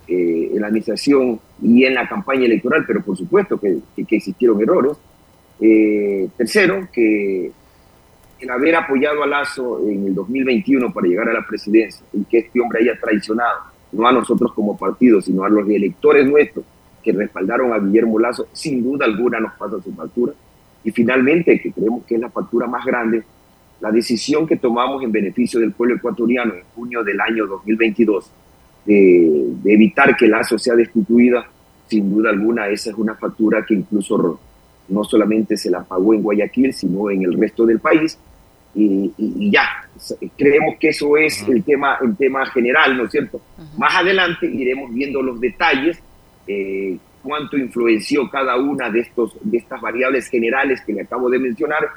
eh, 0.08 0.50
en 0.52 0.60
la 0.60 0.66
administración 0.66 1.38
y 1.62 1.84
en 1.84 1.94
la 1.94 2.08
campaña 2.08 2.46
electoral, 2.46 2.82
pero 2.84 3.02
por 3.02 3.16
supuesto 3.16 3.56
que, 3.60 3.78
que 3.94 4.16
existieron 4.16 4.60
errores. 4.60 4.96
tercero, 6.36 6.88
que 6.92 7.52
el 8.40 8.50
haber 8.50 8.74
apoyado 8.74 9.22
a 9.22 9.28
Lazo 9.28 9.88
en 9.88 10.08
el 10.08 10.14
2021 10.14 10.92
para 10.92 11.06
llegar 11.06 11.28
a 11.28 11.34
la 11.34 11.46
presidencia 11.46 12.04
y 12.12 12.24
que 12.24 12.38
este 12.38 12.60
hombre 12.60 12.80
haya 12.80 12.98
traicionado, 12.98 13.60
no 13.92 14.08
a 14.08 14.12
nosotros 14.12 14.52
como 14.54 14.76
partido, 14.76 15.22
sino 15.22 15.44
a 15.44 15.48
los 15.48 15.68
electores 15.68 16.26
nuestros 16.26 16.64
que 17.06 17.12
respaldaron 17.12 17.72
a 17.72 17.78
Guillermo 17.78 18.18
Lazo, 18.18 18.48
sin 18.52 18.82
duda 18.82 19.04
alguna 19.04 19.38
nos 19.38 19.52
pasa 19.52 19.80
su 19.80 19.94
factura. 19.94 20.32
Y 20.82 20.90
finalmente, 20.90 21.60
que 21.60 21.70
creemos 21.70 22.04
que 22.04 22.16
es 22.16 22.20
la 22.20 22.30
factura 22.30 22.66
más 22.66 22.84
grande, 22.84 23.22
la 23.80 23.92
decisión 23.92 24.44
que 24.44 24.56
tomamos 24.56 25.04
en 25.04 25.12
beneficio 25.12 25.60
del 25.60 25.70
pueblo 25.70 25.94
ecuatoriano 25.94 26.54
en 26.54 26.64
junio 26.74 27.04
del 27.04 27.20
año 27.20 27.46
2022 27.46 28.32
de, 28.86 29.52
de 29.62 29.72
evitar 29.72 30.16
que 30.16 30.26
Lazo 30.26 30.58
sea 30.58 30.74
destituida, 30.74 31.46
sin 31.86 32.10
duda 32.10 32.30
alguna 32.30 32.66
esa 32.68 32.90
es 32.90 32.96
una 32.96 33.14
factura 33.14 33.64
que 33.64 33.74
incluso 33.74 34.40
no 34.88 35.04
solamente 35.04 35.56
se 35.56 35.70
la 35.70 35.84
pagó 35.84 36.12
en 36.12 36.22
Guayaquil, 36.22 36.72
sino 36.72 37.08
en 37.08 37.22
el 37.22 37.38
resto 37.38 37.66
del 37.66 37.78
país. 37.78 38.18
Y, 38.74 39.50
ya, 39.50 39.66
creemos 40.36 40.76
que 40.78 40.88
eso 40.88 41.16
es 41.16 41.42
el 41.48 41.64
tema, 41.64 41.98
el 42.02 42.14
tema 42.16 42.44
general, 42.46 42.96
¿no 42.96 43.04
es 43.04 43.10
cierto? 43.10 43.40
Más 43.78 43.94
adelante 43.94 44.46
iremos 44.46 44.92
viendo 44.92 45.22
los 45.22 45.40
detalles, 45.40 45.98
eh, 46.46 46.96
cuánto 47.22 47.56
influenció 47.56 48.30
cada 48.30 48.56
una 48.56 48.88
de, 48.90 49.00
estos, 49.00 49.36
de 49.40 49.58
estas 49.58 49.80
variables 49.80 50.28
generales 50.28 50.80
que 50.80 50.92
le 50.92 51.02
acabo 51.02 51.28
de 51.28 51.38
mencionar 51.38 51.88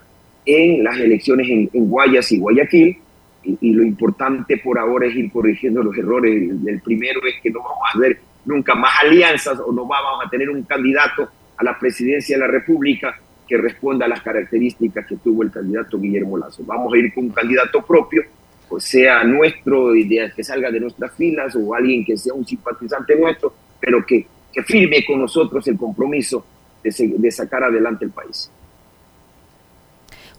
en 0.46 0.84
las 0.84 0.98
elecciones 0.98 1.48
en, 1.50 1.70
Guayas 1.90 2.32
y 2.32 2.40
Guayaquil. 2.40 2.98
Y, 3.44 3.74
lo 3.74 3.84
importante 3.84 4.58
por 4.58 4.78
ahora 4.78 5.08
es 5.08 5.16
ir 5.16 5.32
corrigiendo 5.32 5.82
los 5.82 5.98
errores. 5.98 6.52
El, 6.66 6.82
primero 6.82 7.22
es 7.26 7.42
que 7.42 7.50
no 7.50 7.60
vamos 7.60 7.88
a 7.94 7.98
ver 7.98 8.20
nunca 8.46 8.76
más 8.76 8.92
alianzas 9.02 9.60
o 9.60 9.72
no 9.72 9.86
vamos 9.86 10.26
a 10.26 10.30
tener 10.30 10.50
un 10.50 10.64
candidato 10.64 11.30
a 11.56 11.64
la 11.64 11.78
presidencia 11.78 12.36
de 12.36 12.42
la 12.42 12.48
República 12.48 13.16
que 13.48 13.58
responda 13.58 14.06
a 14.06 14.10
las 14.10 14.22
características 14.22 15.06
que 15.08 15.18
tuvo 15.18 15.44
el 15.44 15.52
candidato 15.52 16.00
Guillermo 16.00 16.38
Lazo. 16.38 16.64
Vamos 16.66 16.94
a 16.94 16.98
ir 16.98 17.14
con 17.14 17.26
un 17.26 17.32
candidato 17.32 17.82
propio, 17.82 18.24
pues 18.68 18.84
sea 18.84 19.24
nuestro, 19.24 19.94
que 19.94 20.44
salga 20.44 20.70
de 20.70 20.80
nuestras 20.80 21.14
filas 21.16 21.56
o 21.56 21.74
alguien 21.74 22.06
que 22.06 22.18
sea 22.18 22.34
un 22.34 22.46
simpatizante 22.46 23.16
nuestro, 23.16 23.54
pero 23.80 24.06
que, 24.06 24.28
que 24.54 24.64
firme 24.64 25.06
con 25.06 25.20
nosotros 25.20 25.68
el 25.68 25.78
compromiso 25.78 26.46
de, 26.84 27.16
de 27.18 27.32
sacar 27.32 27.64
adelante 27.64 28.06
el 28.06 28.12
país. 28.12 28.50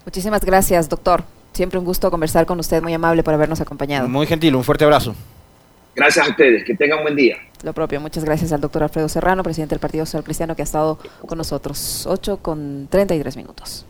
Muchísimas 0.05 0.45
gracias, 0.45 0.89
doctor. 0.89 1.25
Siempre 1.53 1.79
un 1.79 1.85
gusto 1.85 2.11
conversar 2.11 2.47
con 2.47 2.59
usted, 2.61 2.83
muy 2.83 2.95
amable 2.95 3.23
por 3.23 3.35
habernos 3.35 3.61
acompañado. 3.61 4.09
Muy 4.09 4.27
gentil, 4.27 4.55
un 4.55 4.65
fuerte 4.65 4.85
abrazo. 4.85 5.15
Gracias 5.95 6.27
a 6.27 6.31
ustedes, 6.31 6.65
que 6.65 6.75
tengan 6.75 6.99
un 6.99 7.05
buen 7.05 7.17
día. 7.17 7.37
Lo 7.63 7.73
propio, 7.73 8.01
muchas 8.01 8.25
gracias 8.25 8.53
al 8.53 8.61
doctor 8.61 8.83
Alfredo 8.83 9.09
Serrano, 9.09 9.43
presidente 9.43 9.75
del 9.75 9.81
Partido 9.81 10.07
Social 10.07 10.25
Cristiano, 10.25 10.57
que 10.57 10.63
ha 10.63 10.65
estado 10.65 10.99
con 11.27 11.37
nosotros. 11.37 12.07
8 12.07 12.39
con 12.39 12.87
33 12.89 13.37
minutos. 13.37 13.85